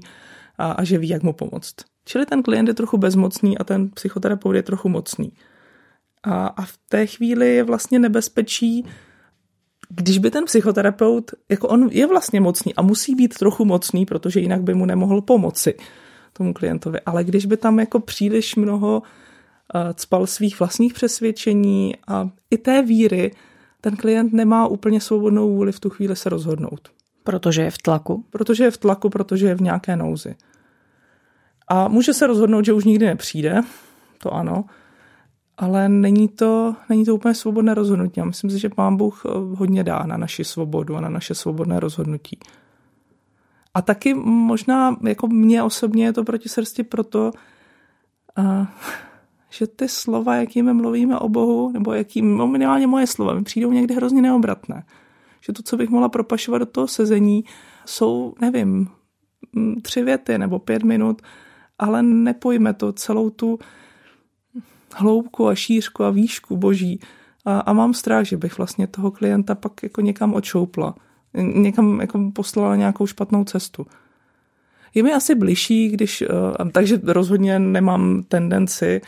a, 0.58 0.71
a 0.71 0.84
že 0.84 0.97
ví, 0.97 1.10
jak 1.10 1.23
mu 1.23 1.34
pomoct. 1.34 1.75
Čili 2.06 2.25
ten 2.25 2.43
klient 2.43 2.67
je 2.67 2.73
trochu 2.73 2.97
bezmocný 2.97 3.58
a 3.58 3.63
ten 3.63 3.89
psychoterapeut 3.89 4.56
je 4.56 4.63
trochu 4.63 4.89
mocný. 4.89 5.32
A, 6.23 6.47
a 6.47 6.62
v 6.62 6.78
té 6.89 7.06
chvíli 7.06 7.56
je 7.56 7.63
vlastně 7.63 7.99
nebezpečí, 7.99 8.86
když 9.89 10.17
by 10.17 10.32
ten 10.32 10.45
psychoterapeut, 10.45 11.32
jako 11.49 11.67
on 11.67 11.89
je 11.91 12.08
vlastně 12.08 12.41
mocný 12.41 12.75
a 12.75 12.82
musí 12.82 13.15
být 13.15 13.38
trochu 13.38 13.65
mocný, 13.65 14.06
protože 14.06 14.39
jinak 14.39 14.62
by 14.62 14.73
mu 14.73 14.86
nemohl 14.86 15.21
pomoci 15.21 15.73
tomu 16.34 16.54
klientovi, 16.54 16.99
ale 17.06 17.23
když 17.23 17.45
by 17.45 17.58
tam 17.58 17.80
jako 17.80 17.99
příliš 17.99 18.56
mnoho 18.56 19.02
uh, 19.02 19.82
cpal 19.93 20.28
svých 20.28 20.60
vlastních 20.60 20.93
přesvědčení 20.93 21.95
a 22.08 22.30
i 22.52 22.58
té 22.58 22.82
víry, 22.82 23.32
ten 23.82 23.96
klient 23.96 24.34
nemá 24.34 24.68
úplně 24.68 25.02
svobodnou 25.02 25.56
vůli 25.56 25.72
v 25.72 25.80
tu 25.80 25.89
chvíli 25.89 26.15
se 26.15 26.30
rozhodnout. 26.30 26.92
Protože 27.24 27.62
je 27.62 27.72
v 27.72 27.78
tlaku? 27.78 28.26
Protože 28.30 28.63
je 28.63 28.72
v 28.72 28.78
tlaku, 28.78 29.10
protože 29.10 29.48
je 29.48 29.56
v 29.56 29.62
nějaké 29.62 29.96
nouzi. 29.96 30.36
A 31.68 31.88
může 31.88 32.13
se 32.13 32.28
rozhodnout, 32.28 32.65
že 32.65 32.74
už 32.74 32.86
nikdy 32.86 33.06
nepřijde, 33.06 33.62
to 34.18 34.34
ano, 34.34 34.65
ale 35.58 35.89
není 35.89 36.28
to, 36.28 36.76
není 36.89 37.06
to 37.06 37.15
úplně 37.15 37.34
svobodné 37.34 37.74
rozhodnutí. 37.74 38.20
Já 38.20 38.26
myslím 38.26 38.50
si, 38.50 38.60
že 38.60 38.70
pán 38.70 38.98
Bůh 38.98 39.24
eh, 39.26 39.30
hodně 39.56 39.84
dá 39.84 40.04
na 40.06 40.18
naši 40.18 40.44
svobodu 40.44 40.96
a 40.96 41.02
na 41.02 41.10
naše 41.10 41.36
svobodné 41.36 41.80
rozhodnutí. 41.80 42.39
A 43.74 43.82
taky 43.82 44.13
možná, 44.24 44.98
jako 45.08 45.28
mě 45.28 45.63
osobně 45.63 46.06
je 46.06 46.13
to 46.13 46.24
proti 46.24 46.50
srsti 46.50 46.84
proto, 46.84 47.32
uh, 48.38 48.65
že 49.50 49.68
ty 49.68 49.90
slova, 49.90 50.36
jakými 50.36 50.74
mluvíme 50.74 51.20
o 51.20 51.30
Bohu, 51.30 51.72
nebo 51.72 51.94
jakým, 51.94 52.38
no 52.38 52.48
minimálně 52.48 52.88
moje 52.88 53.08
slova, 53.08 53.34
mi 53.34 53.44
přijdou 53.44 53.72
někdy 53.72 53.94
hrozně 53.94 54.22
neobratné. 54.22 54.84
Že 55.42 55.54
to, 55.54 55.64
co 55.64 55.78
bych 55.78 55.90
mohla 55.90 56.10
propašovat 56.10 56.62
do 56.62 56.66
toho 56.66 56.88
sezení, 56.88 57.44
jsou, 57.86 58.34
nevím, 58.42 58.88
tři 59.82 60.04
věty 60.04 60.38
nebo 60.38 60.60
pět 60.60 60.84
minut, 60.84 61.22
ale 61.80 62.04
nepojme 62.04 62.74
to 62.74 62.94
celou 62.94 63.30
tu 63.30 63.60
hloubku 64.96 65.48
a 65.48 65.56
šířku 65.56 66.04
a 66.04 66.10
výšku 66.10 66.58
boží. 66.58 67.00
A, 67.46 67.60
a 67.60 67.74
mám 67.74 67.94
strach, 67.94 68.26
že 68.26 68.38
bych 68.38 68.58
vlastně 68.58 68.88
toho 68.88 69.12
klienta 69.12 69.56
pak 69.56 69.84
jako 69.84 70.02
někam 70.02 70.34
očoupla. 70.34 70.96
Někam 71.34 72.02
jako 72.02 72.32
poslala 72.34 72.76
nějakou 72.76 73.08
špatnou 73.08 73.44
cestu. 73.44 73.86
Je 74.94 75.04
mi 75.04 75.14
asi 75.14 75.36
bližší, 75.36 75.90
když, 75.90 76.22
eh, 76.22 76.28
takže 76.72 77.00
rozhodně 77.04 77.60
nemám 77.60 78.24
tendenci 78.28 79.02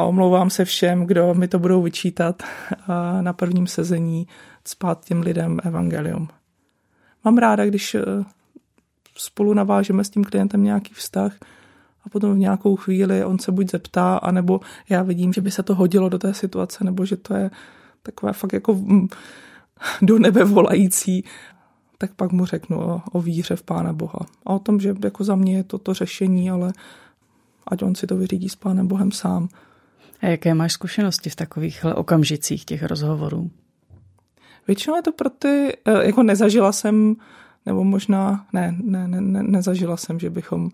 a 0.00 0.04
omlouvám 0.04 0.50
se 0.50 0.64
všem, 0.64 1.06
kdo 1.06 1.34
mi 1.34 1.48
to 1.48 1.58
budou 1.58 1.82
vyčítat 1.82 2.42
na 3.20 3.32
prvním 3.32 3.66
sezení 3.66 4.26
spát 4.68 5.04
těm 5.04 5.20
lidem 5.20 5.60
evangelium. 5.64 6.28
Mám 7.24 7.38
ráda, 7.38 7.66
když 7.66 7.94
eh, 7.94 8.02
spolu 9.16 9.54
navážeme 9.54 10.04
s 10.04 10.10
tím 10.10 10.24
klientem 10.24 10.64
nějaký 10.64 10.94
vztah 10.94 11.36
a 12.04 12.08
potom 12.08 12.34
v 12.34 12.38
nějakou 12.38 12.76
chvíli 12.76 13.24
on 13.24 13.38
se 13.38 13.52
buď 13.52 13.70
zeptá, 13.70 14.16
anebo 14.16 14.60
já 14.88 15.02
vidím, 15.02 15.32
že 15.32 15.40
by 15.40 15.50
se 15.50 15.62
to 15.62 15.74
hodilo 15.74 16.08
do 16.08 16.18
té 16.18 16.34
situace, 16.34 16.84
nebo 16.84 17.06
že 17.06 17.16
to 17.16 17.34
je 17.34 17.50
takové 18.02 18.32
fakt 18.32 18.52
jako 18.52 18.74
mm, 18.74 19.08
do 20.02 20.18
nebe 20.18 20.44
volající, 20.44 21.24
tak 21.98 22.14
pak 22.14 22.32
mu 22.32 22.46
řeknu 22.46 22.80
o, 22.80 23.02
o 23.12 23.20
víře 23.20 23.56
v 23.56 23.62
Pána 23.62 23.92
Boha. 23.92 24.26
A 24.46 24.52
o 24.52 24.58
tom, 24.58 24.80
že 24.80 24.94
jako 25.04 25.24
za 25.24 25.34
mě 25.34 25.56
je 25.56 25.64
to 25.64 25.78
to 25.78 25.94
řešení, 25.94 26.50
ale 26.50 26.72
ať 27.66 27.82
on 27.82 27.94
si 27.94 28.06
to 28.06 28.16
vyřídí 28.16 28.48
s 28.48 28.56
Pánem 28.56 28.86
Bohem 28.88 29.12
sám. 29.12 29.48
A 30.20 30.26
jaké 30.26 30.54
máš 30.54 30.72
zkušenosti 30.72 31.30
v 31.30 31.36
takových 31.36 31.84
okamžicích 31.94 32.64
těch 32.64 32.82
rozhovorů? 32.82 33.50
Většinou 34.66 34.96
je 34.96 35.02
to 35.02 35.12
pro 35.12 35.30
ty, 35.30 35.76
eh, 35.84 36.06
jako 36.06 36.22
nezažila 36.22 36.72
jsem, 36.72 37.16
nebo 37.66 37.84
možná, 37.84 38.46
ne, 38.52 38.76
ne, 38.82 39.08
ne, 39.08 39.20
ne 39.20 39.42
nezažila 39.42 39.96
jsem, 39.96 40.18
že 40.18 40.30
bychom 40.30 40.70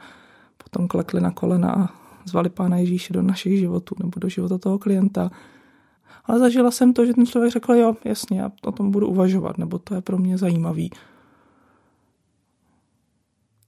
potom 0.64 0.88
klekli 0.88 1.20
na 1.20 1.30
kolena 1.30 1.72
a 1.72 1.88
zvali 2.24 2.50
Pána 2.50 2.76
Ježíše 2.76 3.12
do 3.12 3.22
našich 3.22 3.58
životů 3.58 3.94
nebo 3.98 4.20
do 4.20 4.28
života 4.28 4.58
toho 4.58 4.78
klienta. 4.78 5.30
Ale 6.24 6.38
zažila 6.38 6.70
jsem 6.70 6.92
to, 6.92 7.06
že 7.06 7.14
ten 7.14 7.26
člověk 7.26 7.52
řekl, 7.52 7.74
jo, 7.74 7.96
jasně, 8.04 8.40
já 8.40 8.52
o 8.62 8.72
tom 8.72 8.90
budu 8.90 9.08
uvažovat, 9.08 9.58
nebo 9.58 9.78
to 9.78 9.94
je 9.94 10.00
pro 10.00 10.18
mě 10.18 10.38
zajímavý. 10.38 10.90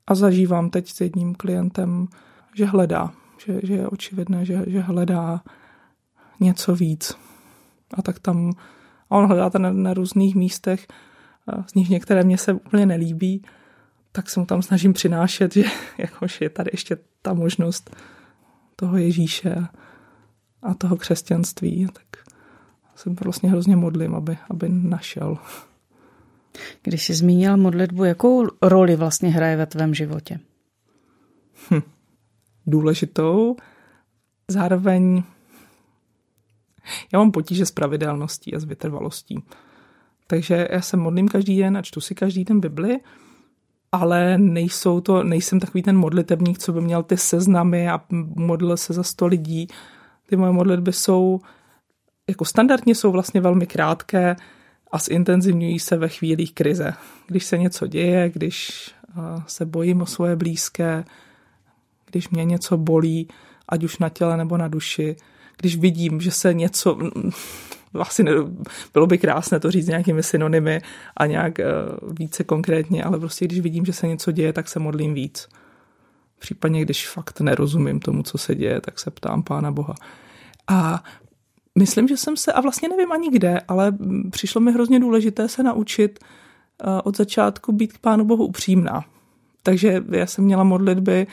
A 0.07 0.14
zažívám 0.14 0.71
teď 0.71 0.88
s 0.88 1.01
jedním 1.01 1.35
klientem, 1.35 2.09
že 2.55 2.64
hledá, 2.64 3.12
že, 3.47 3.61
že 3.62 3.75
je 3.75 3.88
očividné, 3.88 4.45
že, 4.45 4.64
že 4.67 4.81
hledá 4.81 5.43
něco 6.40 6.74
víc. 6.74 7.16
A 7.94 8.03
tak 8.03 8.18
tam, 8.18 8.53
a 9.11 9.16
on 9.16 9.27
hledá 9.27 9.51
to 9.51 9.59
na, 9.59 9.72
na 9.72 9.94
různých 9.94 10.35
místech, 10.35 10.87
z 11.66 11.74
nich 11.74 11.90
některé 11.90 12.24
mě 12.24 12.38
se 12.38 12.53
úplně 12.53 12.87
nelíbí, 12.87 13.42
tak 14.12 14.31
se 14.31 14.40
mu 14.40 14.46
tam 14.46 14.62
snažím 14.62 14.92
přinášet, 14.92 15.55
že 15.55 15.64
jakož 15.98 16.40
je 16.40 16.51
tady 16.51 16.70
ještě 16.72 16.96
ta 17.22 17.35
možnost 17.35 17.96
toho 18.77 18.96
Ježíše 18.96 19.66
a 20.62 20.74
toho 20.74 20.96
křesťanství. 20.96 21.87
Tak 21.92 22.24
se 22.96 23.11
vlastně 23.24 23.51
hrozně 23.51 23.77
modlím, 23.77 24.14
aby, 24.14 24.38
aby 24.51 24.68
našel. 24.68 25.38
Když 26.83 27.05
jsi 27.05 27.14
zmínil 27.14 27.57
modlitbu, 27.57 28.05
jakou 28.05 28.46
roli 28.62 28.96
vlastně 28.96 29.29
hraje 29.29 29.57
ve 29.57 29.66
tvém 29.66 29.94
životě? 29.94 30.40
Hm. 31.70 31.81
Důležitou. 32.66 33.57
Zároveň 34.48 35.22
já 37.12 37.18
mám 37.18 37.31
potíže 37.31 37.66
s 37.66 37.70
pravidelností 37.70 38.55
a 38.55 38.59
s 38.59 38.64
vytrvalostí. 38.64 39.42
Takže 40.27 40.68
já 40.70 40.81
se 40.81 40.96
modlím 40.96 41.29
každý 41.29 41.59
den 41.59 41.77
a 41.77 41.83
čtu 41.83 42.01
si 42.01 42.14
každý 42.14 42.44
den 42.44 42.61
Bibli, 42.61 43.01
ale 43.92 44.38
nejsou 44.38 45.01
to, 45.01 45.22
nejsem 45.22 45.61
takový 45.61 45.83
ten 45.83 45.96
modlitebník, 45.96 46.59
co 46.59 46.72
by 46.72 46.81
měl 46.81 47.03
ty 47.03 47.16
seznamy 47.16 47.90
a 47.90 48.01
modlil 48.37 48.77
se 48.77 48.92
za 48.92 49.03
sto 49.03 49.27
lidí. 49.27 49.68
Ty 50.27 50.37
moje 50.37 50.53
modlitby 50.53 50.92
jsou, 50.92 51.40
jako 52.29 52.44
standardně 52.44 52.94
jsou 52.94 53.12
vlastně 53.12 53.40
velmi 53.40 53.66
krátké 53.66 54.37
a 54.92 54.98
zintenzivňují 54.98 55.79
se 55.79 55.96
ve 55.96 56.09
chvílích 56.09 56.55
krize. 56.55 56.94
Když 57.27 57.44
se 57.44 57.59
něco 57.59 57.87
děje, 57.87 58.31
když 58.31 58.90
se 59.46 59.66
bojím 59.66 60.03
o 60.03 60.07
svoje 60.07 60.37
blízké, 60.37 61.05
když 62.11 62.29
mě 62.29 62.44
něco 62.44 62.77
bolí, 62.77 63.29
ať 63.68 63.85
už 63.85 63.98
na 63.98 64.09
těle 64.09 64.37
nebo 64.37 64.57
na 64.57 64.68
duši, 64.68 65.16
když 65.61 65.77
vidím, 65.77 66.21
že 66.21 66.31
se 66.31 66.55
něco, 66.55 66.99
asi 67.94 68.25
ne, 68.25 68.33
bylo 68.94 69.07
by 69.07 69.18
krásné 69.18 69.61
to 69.61 69.71
říct 69.71 69.87
nějakými 69.87 70.23
synonymy 70.23 70.83
a 71.16 71.27
nějak 71.27 71.59
uh, 71.59 72.14
více 72.18 72.44
konkrétně, 72.44 73.05
ale 73.05 73.18
prostě 73.18 73.44
když 73.44 73.61
vidím, 73.61 73.85
že 73.85 73.92
se 73.92 74.07
něco 74.07 74.33
děje, 74.33 74.53
tak 74.53 74.68
se 74.68 74.79
modlím 74.79 75.14
víc. 75.14 75.49
Případně, 76.38 76.83
když 76.83 77.09
fakt 77.09 77.40
nerozumím 77.40 78.01
tomu, 78.01 78.23
co 78.23 78.38
se 78.38 78.55
děje, 78.55 78.81
tak 78.81 78.99
se 78.99 79.11
ptám 79.11 79.42
Pána 79.42 79.73
Boha. 79.73 79.94
A 80.68 81.05
myslím, 81.79 82.09
že 82.09 82.16
jsem 82.16 82.37
se, 82.37 82.53
a 82.53 82.61
vlastně 82.61 82.88
nevím 82.88 83.12
ani 83.12 83.31
kde, 83.31 83.61
ale 83.68 83.92
přišlo 84.31 84.61
mi 84.61 84.73
hrozně 84.73 85.01
důležité 85.01 85.49
se 85.49 85.62
naučit 85.62 86.18
uh, 86.18 87.01
od 87.05 87.16
začátku 87.16 87.73
být 87.73 87.92
k 87.92 87.99
Pánu 87.99 88.25
Bohu 88.25 88.47
upřímná. 88.47 89.05
Takže 89.62 90.05
já 90.11 90.27
jsem 90.27 90.44
měla 90.44 90.64
modlitby 90.64 91.27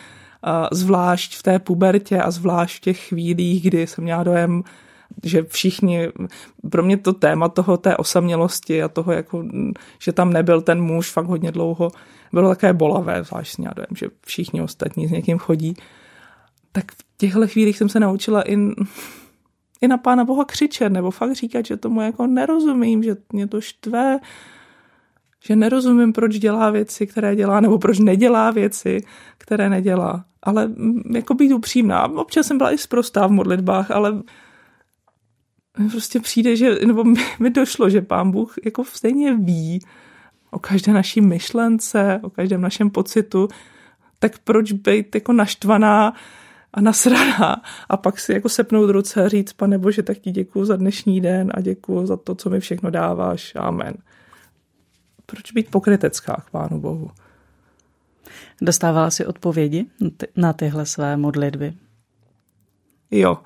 zvlášť 0.71 1.37
v 1.37 1.43
té 1.43 1.59
pubertě 1.59 2.21
a 2.21 2.31
zvlášť 2.31 2.77
v 2.77 2.81
těch 2.81 2.99
chvílích, 2.99 3.63
kdy 3.63 3.87
jsem 3.87 4.03
měla 4.03 4.23
dojem, 4.23 4.63
že 5.23 5.43
všichni, 5.43 6.07
pro 6.69 6.83
mě 6.83 6.97
to 6.97 7.13
téma 7.13 7.49
toho 7.49 7.77
té 7.77 7.97
osamělosti 7.97 8.83
a 8.83 8.87
toho, 8.87 9.11
jako, 9.11 9.43
že 9.99 10.11
tam 10.11 10.33
nebyl 10.33 10.61
ten 10.61 10.81
muž 10.81 11.11
fakt 11.11 11.25
hodně 11.25 11.51
dlouho, 11.51 11.91
bylo 12.33 12.49
také 12.49 12.73
bolavé, 12.73 13.23
zvláštně 13.23 13.69
dojem, 13.75 13.95
že 13.95 14.07
všichni 14.25 14.61
ostatní 14.61 15.07
s 15.07 15.11
někým 15.11 15.37
chodí. 15.37 15.75
Tak 16.71 16.91
v 16.91 17.03
těchto 17.17 17.47
chvílích 17.47 17.77
jsem 17.77 17.89
se 17.89 17.99
naučila 17.99 18.49
i, 18.49 18.57
i 19.81 19.87
na 19.87 19.97
Pána 19.97 20.25
Boha 20.25 20.45
křičet, 20.45 20.91
nebo 20.91 21.11
fakt 21.11 21.35
říkat, 21.35 21.65
že 21.65 21.77
tomu 21.77 22.01
jako 22.01 22.27
nerozumím, 22.27 23.03
že 23.03 23.15
mě 23.33 23.47
to 23.47 23.61
štve, 23.61 24.19
že 25.47 25.55
nerozumím, 25.55 26.13
proč 26.13 26.39
dělá 26.39 26.69
věci, 26.69 27.07
které 27.07 27.35
dělá, 27.35 27.59
nebo 27.59 27.79
proč 27.79 27.99
nedělá 27.99 28.51
věci, 28.51 29.03
které 29.37 29.69
nedělá. 29.69 30.25
Ale 30.45 30.69
jako 31.13 31.33
být 31.33 31.53
upřímná. 31.53 32.07
Občas 32.07 32.47
jsem 32.47 32.57
byla 32.57 32.71
i 32.71 32.77
zprostá 32.77 33.27
v 33.27 33.31
modlitbách, 33.31 33.91
ale 33.91 34.21
prostě 35.91 36.19
přijde, 36.19 36.55
že, 36.55 36.75
nebo 36.85 37.03
mi, 37.03 37.19
mi 37.39 37.49
došlo, 37.49 37.89
že 37.89 38.01
pán 38.01 38.31
Bůh 38.31 38.55
jako 38.65 38.83
stejně 38.83 39.35
ví 39.35 39.79
o 40.51 40.59
každé 40.59 40.93
naší 40.93 41.21
myšlence, 41.21 42.19
o 42.23 42.29
každém 42.29 42.61
našem 42.61 42.89
pocitu, 42.89 43.47
tak 44.19 44.39
proč 44.39 44.71
být 44.71 45.15
jako 45.15 45.33
naštvaná 45.33 46.13
a 46.73 46.81
nasraná 46.81 47.61
a 47.89 47.97
pak 47.97 48.19
si 48.19 48.33
jako 48.33 48.49
sepnout 48.49 48.89
ruce 48.89 49.25
a 49.25 49.27
říct, 49.27 49.53
pane 49.53 49.77
Bože, 49.77 50.03
tak 50.03 50.17
ti 50.17 50.31
děkuju 50.31 50.65
za 50.65 50.75
dnešní 50.75 51.21
den 51.21 51.51
a 51.53 51.61
děkuju 51.61 52.05
za 52.05 52.17
to, 52.17 52.35
co 52.35 52.49
mi 52.49 52.59
všechno 52.59 52.89
dáváš. 52.89 53.53
Amen. 53.55 53.93
Proč 55.25 55.51
být 55.51 55.71
pokrytecká 55.71 56.43
k 56.47 56.49
Pánu 56.49 56.79
Bohu? 56.79 57.11
Dostávala 58.61 59.09
si 59.11 59.25
odpovědi 59.25 59.85
na 60.35 60.53
tyhle 60.53 60.85
své 60.85 61.17
modlitby? 61.17 61.73
Jo, 63.11 63.37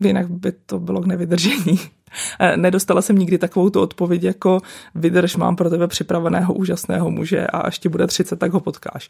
jinak 0.00 0.30
by 0.30 0.52
to 0.52 0.78
bylo 0.78 1.00
k 1.00 1.06
nevydržení. 1.06 1.78
Nedostala 2.56 3.02
jsem 3.02 3.18
nikdy 3.18 3.38
takovou 3.38 3.70
tu 3.70 3.80
odpověď 3.80 4.22
jako 4.22 4.60
vydrž, 4.94 5.36
mám 5.36 5.56
pro 5.56 5.70
tebe 5.70 5.88
připraveného 5.88 6.54
úžasného 6.54 7.10
muže 7.10 7.46
a 7.46 7.58
až 7.58 7.78
ti 7.78 7.88
bude 7.88 8.06
30, 8.06 8.38
tak 8.38 8.52
ho 8.52 8.60
potkáš. 8.60 9.08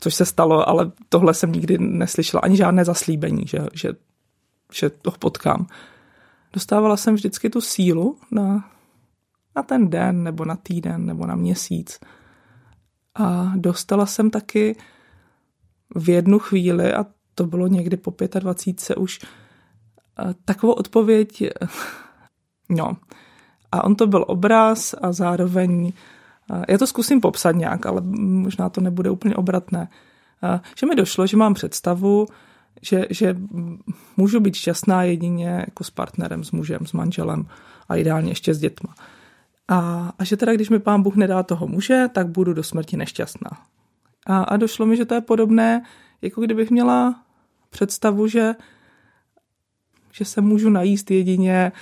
Což 0.00 0.14
se 0.14 0.24
stalo, 0.24 0.68
ale 0.68 0.92
tohle 1.08 1.34
jsem 1.34 1.52
nikdy 1.52 1.78
neslyšela, 1.78 2.40
ani 2.40 2.56
žádné 2.56 2.84
zaslíbení, 2.84 3.42
že, 3.46 3.58
že, 3.72 3.92
že 4.72 4.90
to 4.90 5.10
potkám. 5.10 5.66
Dostávala 6.52 6.96
jsem 6.96 7.14
vždycky 7.14 7.50
tu 7.50 7.60
sílu 7.60 8.16
na, 8.30 8.64
na 9.56 9.62
ten 9.62 9.90
den, 9.90 10.22
nebo 10.22 10.44
na 10.44 10.56
týden, 10.56 11.06
nebo 11.06 11.26
na 11.26 11.34
měsíc. 11.34 12.00
A 13.14 13.52
dostala 13.56 14.06
jsem 14.06 14.30
taky 14.30 14.76
v 15.94 16.08
jednu 16.08 16.38
chvíli, 16.38 16.94
a 16.94 17.06
to 17.34 17.46
bylo 17.46 17.66
někdy 17.66 17.96
po 17.96 18.14
25 18.38 18.96
už, 18.96 19.20
takovou 20.44 20.72
odpověď, 20.72 21.42
no. 22.68 22.96
A 23.72 23.84
on 23.84 23.94
to 23.94 24.06
byl 24.06 24.24
obraz 24.28 24.94
a 25.02 25.12
zároveň, 25.12 25.92
já 26.68 26.78
to 26.78 26.86
zkusím 26.86 27.20
popsat 27.20 27.56
nějak, 27.56 27.86
ale 27.86 28.00
možná 28.20 28.68
to 28.68 28.80
nebude 28.80 29.10
úplně 29.10 29.34
obratné, 29.34 29.88
že 30.76 30.86
mi 30.86 30.94
došlo, 30.94 31.26
že 31.26 31.36
mám 31.36 31.54
představu, 31.54 32.26
že, 32.82 33.06
že 33.10 33.36
můžu 34.16 34.40
být 34.40 34.54
šťastná 34.54 35.02
jedině 35.02 35.48
jako 35.66 35.84
s 35.84 35.90
partnerem, 35.90 36.44
s 36.44 36.50
mužem, 36.50 36.86
s 36.86 36.92
manželem 36.92 37.46
a 37.88 37.96
ideálně 37.96 38.30
ještě 38.30 38.54
s 38.54 38.58
dětma. 38.58 38.94
A, 39.70 40.12
a 40.18 40.24
že 40.24 40.36
teda, 40.36 40.52
když 40.52 40.70
mi 40.70 40.78
pán 40.78 41.02
Bůh 41.02 41.16
nedá 41.16 41.42
toho 41.42 41.66
muže, 41.66 42.06
tak 42.12 42.28
budu 42.28 42.52
do 42.52 42.62
smrti 42.62 42.96
nešťastná. 42.96 43.50
A, 44.26 44.42
a 44.42 44.56
došlo 44.56 44.86
mi, 44.86 44.96
že 44.96 45.04
to 45.04 45.14
je 45.14 45.20
podobné, 45.20 45.82
jako 46.22 46.40
kdybych 46.40 46.70
měla 46.70 47.22
představu, 47.70 48.26
že 48.26 48.54
že 50.12 50.24
se 50.24 50.40
můžu 50.40 50.70
najíst 50.70 51.10
jedině 51.10 51.72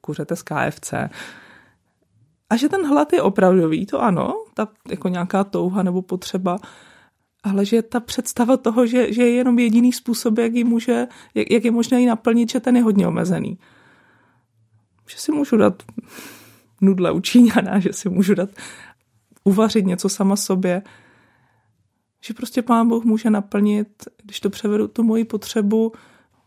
kuřete 0.00 0.36
z 0.36 0.42
KFC. 0.42 0.92
A 2.50 2.56
že 2.56 2.68
ten 2.68 2.86
hlad 2.86 3.12
je 3.12 3.22
opravdový, 3.22 3.86
to 3.86 4.02
ano, 4.02 4.44
ta 4.54 4.68
jako 4.88 5.08
nějaká 5.08 5.44
touha 5.44 5.82
nebo 5.82 6.02
potřeba, 6.02 6.58
ale 7.42 7.64
že 7.64 7.82
ta 7.82 8.00
představa 8.00 8.56
toho, 8.56 8.86
že, 8.86 9.12
že 9.12 9.22
je 9.22 9.30
jenom 9.30 9.58
jediný 9.58 9.92
způsob, 9.92 10.38
jak, 10.38 10.54
ji 10.54 10.64
může, 10.64 11.06
jak, 11.34 11.50
jak 11.50 11.64
je 11.64 11.70
možné 11.70 12.00
ji 12.00 12.06
naplnit, 12.06 12.50
že 12.50 12.60
ten 12.60 12.76
je 12.76 12.82
hodně 12.82 13.08
omezený. 13.08 13.58
Že 15.08 15.18
si 15.18 15.32
můžu 15.32 15.56
dát 15.56 15.82
nudle 16.80 17.12
učíňaná, 17.12 17.78
že 17.78 17.92
si 17.92 18.08
můžu 18.08 18.34
dát 18.34 18.50
uvařit 19.44 19.86
něco 19.86 20.08
sama 20.08 20.36
sobě, 20.36 20.82
že 22.24 22.34
prostě 22.34 22.62
pán 22.62 22.88
Bůh 22.88 23.04
může 23.04 23.30
naplnit, 23.30 23.88
když 24.22 24.40
to 24.40 24.50
převedu 24.50 24.88
tu 24.88 25.02
moji 25.02 25.24
potřebu, 25.24 25.92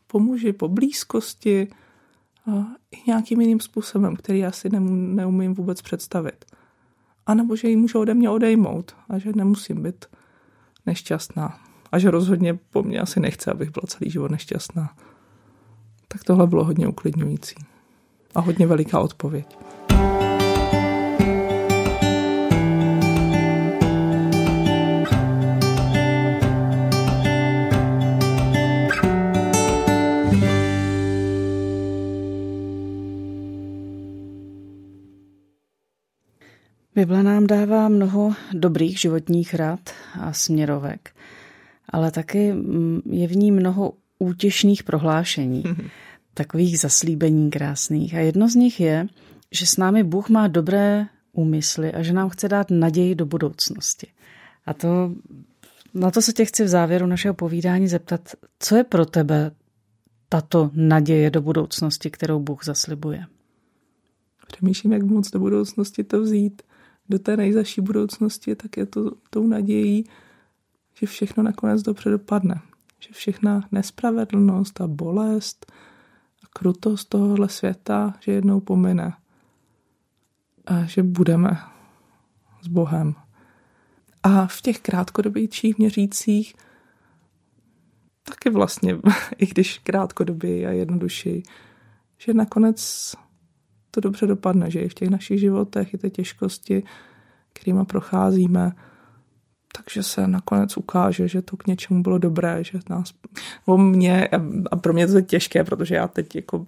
po 0.08 0.20
muži, 0.20 0.54
po 0.54 0.68
blízkosti 0.68 1.68
a 2.52 2.52
i 2.92 2.98
nějakým 3.08 3.42
jiným 3.42 3.60
způsobem, 3.60 4.16
který 4.16 4.40
já 4.40 4.52
si 4.52 4.70
neumím 4.70 5.54
vůbec 5.54 5.82
představit. 5.82 6.46
anebo 7.30 7.56
že 7.56 7.70
ji 7.70 7.76
můžu 7.76 8.00
ode 8.00 8.14
mě 8.14 8.30
odejmout 8.30 8.96
a 9.10 9.18
že 9.18 9.32
nemusím 9.36 9.84
být 9.84 10.06
nešťastná. 10.86 11.60
A 11.92 12.00
že 12.00 12.12
rozhodně 12.12 12.54
po 12.54 12.84
mně 12.84 13.00
asi 13.00 13.20
nechce, 13.20 13.52
abych 13.52 13.70
byla 13.70 13.84
celý 13.88 14.12
život 14.12 14.32
nešťastná. 14.32 14.96
Tak 16.08 16.24
tohle 16.24 16.48
bylo 16.48 16.64
hodně 16.64 16.88
uklidňující. 16.88 17.56
A 18.36 18.40
hodně 18.40 18.68
veliká 18.68 19.00
odpověď. 19.00 19.58
Bible 37.00 37.24
nám 37.24 37.48
dává 37.48 37.90
mnoho 37.90 38.34
dobrých 38.54 39.00
životních 39.00 39.54
rad 39.54 39.80
a 40.20 40.34
směrovek, 40.34 41.16
ale 41.90 42.12
taky 42.12 42.54
mm, 42.54 43.02
je 43.06 43.28
v 43.28 43.36
ní 43.36 43.52
mnoho 43.52 43.94
útěšných 44.20 44.84
prohlášení, 44.84 45.64
takových 46.34 46.80
zaslíbení 46.80 47.50
krásných. 47.50 48.16
A 48.16 48.20
jedno 48.20 48.50
z 48.50 48.56
nich 48.56 48.80
je, 48.80 49.08
že 49.52 49.66
s 49.66 49.78
námi 49.78 50.04
Bůh 50.04 50.30
má 50.30 50.48
dobré 50.48 51.08
úmysly 51.34 51.94
a 51.94 52.04
že 52.04 52.14
nám 52.14 52.30
chce 52.30 52.48
dát 52.50 52.72
naději 52.72 53.16
do 53.16 53.26
budoucnosti. 53.26 54.08
A 54.66 54.74
to, 54.74 55.12
na 55.94 56.12
to 56.12 56.22
se 56.22 56.34
tě 56.34 56.46
chci 56.46 56.64
v 56.64 56.68
závěru 56.68 57.06
našeho 57.06 57.34
povídání 57.34 57.88
zeptat, 57.88 58.30
co 58.60 58.76
je 58.76 58.84
pro 58.84 59.06
tebe 59.06 59.52
tato 60.30 60.72
naděje 60.74 61.30
do 61.30 61.42
budoucnosti, 61.42 62.12
kterou 62.12 62.40
Bůh 62.40 62.66
zaslibuje? 62.66 63.26
Přemýšlím, 64.48 64.94
jak 64.94 65.04
moc 65.04 65.30
do 65.30 65.40
budoucnosti 65.40 66.04
to 66.04 66.22
vzít 66.22 66.62
do 67.10 67.20
té 67.20 67.38
nejzaší 67.38 67.82
budoucnosti, 67.82 68.56
tak 68.56 68.78
je 68.78 68.86
to 68.86 69.12
tou 69.30 69.48
nadějí, 69.48 70.04
že 70.94 71.08
všechno 71.08 71.44
nakonec 71.44 71.82
dobře 71.82 72.10
dopadne. 72.10 72.62
Že 73.00 73.10
všechna 73.12 73.68
nespravedlnost 73.72 74.82
a 74.82 74.88
bolest 74.88 75.72
a 76.44 76.48
krutost 76.54 77.10
tohohle 77.10 77.50
světa, 77.50 78.14
že 78.20 78.32
jednou 78.32 78.60
pomine. 78.60 79.14
A 80.66 80.86
že 80.86 81.04
budeme 81.04 81.58
s 82.62 82.68
Bohem. 82.68 83.16
A 84.24 84.48
v 84.48 84.62
těch 84.62 84.80
krátkodobějších 84.80 85.78
měřících 85.78 86.56
taky 88.24 88.50
vlastně, 88.50 88.98
i 89.38 89.46
když 89.46 89.78
krátkodobě 89.78 90.68
a 90.68 90.72
jednodušší, 90.72 91.44
že 92.18 92.34
nakonec 92.34 93.16
to 93.92 94.02
dobře 94.02 94.28
dopadne, 94.28 94.72
že 94.72 94.80
i 94.80 94.90
v 94.90 94.94
těch 94.94 95.10
našich 95.10 95.40
životech, 95.40 95.94
i 95.94 95.98
ty 95.98 96.10
těžkosti, 96.10 96.84
kterými 97.54 97.86
procházíme, 97.86 98.72
takže 99.78 100.04
se 100.04 100.28
nakonec 100.28 100.78
ukáže, 100.78 101.28
že 101.28 101.42
to 101.42 101.58
k 101.58 101.68
něčemu 101.68 102.04
bylo 102.04 102.18
dobré, 102.18 102.64
že 102.64 102.80
nás, 102.90 103.14
o 103.66 103.78
mě, 103.78 104.30
a 104.72 104.76
pro 104.76 104.94
mě 104.94 105.08
to 105.08 105.16
je 105.16 105.22
těžké, 105.22 105.64
protože 105.64 105.96
já 105.96 106.08
teď 106.08 106.36
jako 106.36 106.66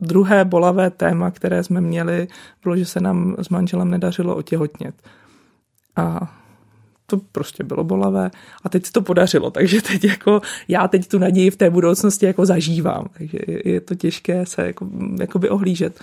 druhé 0.00 0.44
bolavé 0.44 0.90
téma, 0.90 1.30
které 1.30 1.64
jsme 1.64 1.80
měli, 1.80 2.28
bylo, 2.62 2.76
že 2.76 2.84
se 2.84 3.00
nám 3.00 3.36
s 3.38 3.48
manželem 3.48 3.90
nedařilo 3.90 4.36
otěhotnět. 4.36 4.94
A 5.96 6.34
to 7.06 7.16
prostě 7.32 7.64
bylo 7.64 7.84
bolavé. 7.84 8.30
A 8.64 8.68
teď 8.68 8.86
se 8.86 8.92
to 8.92 9.02
podařilo, 9.02 9.50
takže 9.50 9.82
teď 9.82 10.04
jako 10.04 10.40
já 10.68 10.88
teď 10.88 11.08
tu 11.08 11.18
naději 11.18 11.50
v 11.50 11.56
té 11.56 11.70
budoucnosti 11.70 12.26
jako 12.26 12.46
zažívám, 12.46 13.06
takže 13.18 13.38
je, 13.64 13.80
to 13.80 13.94
těžké 13.94 14.46
se 14.46 14.66
jako, 14.66 14.88
jakoby 15.20 15.48
ohlížet 15.48 16.00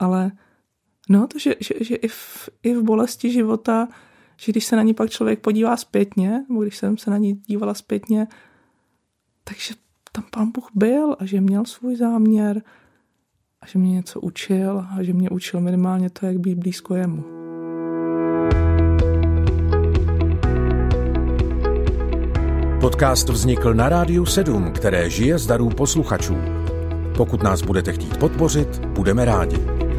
ale 0.00 0.32
no, 1.08 1.26
to, 1.26 1.38
že, 1.38 1.54
že, 1.60 1.74
že 1.80 1.94
i, 1.94 2.08
v, 2.08 2.48
i 2.62 2.74
v 2.74 2.82
bolesti 2.82 3.32
života, 3.32 3.88
že 4.36 4.52
když 4.52 4.64
se 4.64 4.76
na 4.76 4.82
ní 4.82 4.94
pak 4.94 5.10
člověk 5.10 5.40
podívá 5.40 5.76
zpětně, 5.76 6.44
nebo 6.48 6.62
když 6.62 6.76
jsem 6.76 6.98
se 6.98 7.10
na 7.10 7.16
ní 7.16 7.34
dívala 7.46 7.74
zpětně, 7.74 8.26
takže 9.44 9.74
tam 10.12 10.24
pán 10.30 10.50
Bůh 10.50 10.68
byl 10.74 11.16
a 11.18 11.26
že 11.26 11.40
měl 11.40 11.64
svůj 11.64 11.96
záměr 11.96 12.62
a 13.60 13.66
že 13.66 13.78
mě 13.78 13.92
něco 13.92 14.20
učil 14.20 14.84
a 14.90 15.02
že 15.02 15.12
mě 15.12 15.30
učil 15.30 15.60
minimálně 15.60 16.10
to, 16.10 16.26
jak 16.26 16.38
být 16.38 16.58
blízko 16.58 16.94
jemu. 16.94 17.24
Podcast 22.80 23.28
vznikl 23.28 23.74
na 23.74 23.88
Rádiu 23.88 24.26
7, 24.26 24.72
které 24.72 25.10
žije 25.10 25.38
z 25.38 25.46
darů 25.46 25.68
posluchačů. 25.68 26.36
Pokud 27.16 27.42
nás 27.42 27.62
budete 27.62 27.92
chtít 27.92 28.16
podpořit, 28.16 28.78
budeme 28.86 29.24
rádi. 29.24 29.89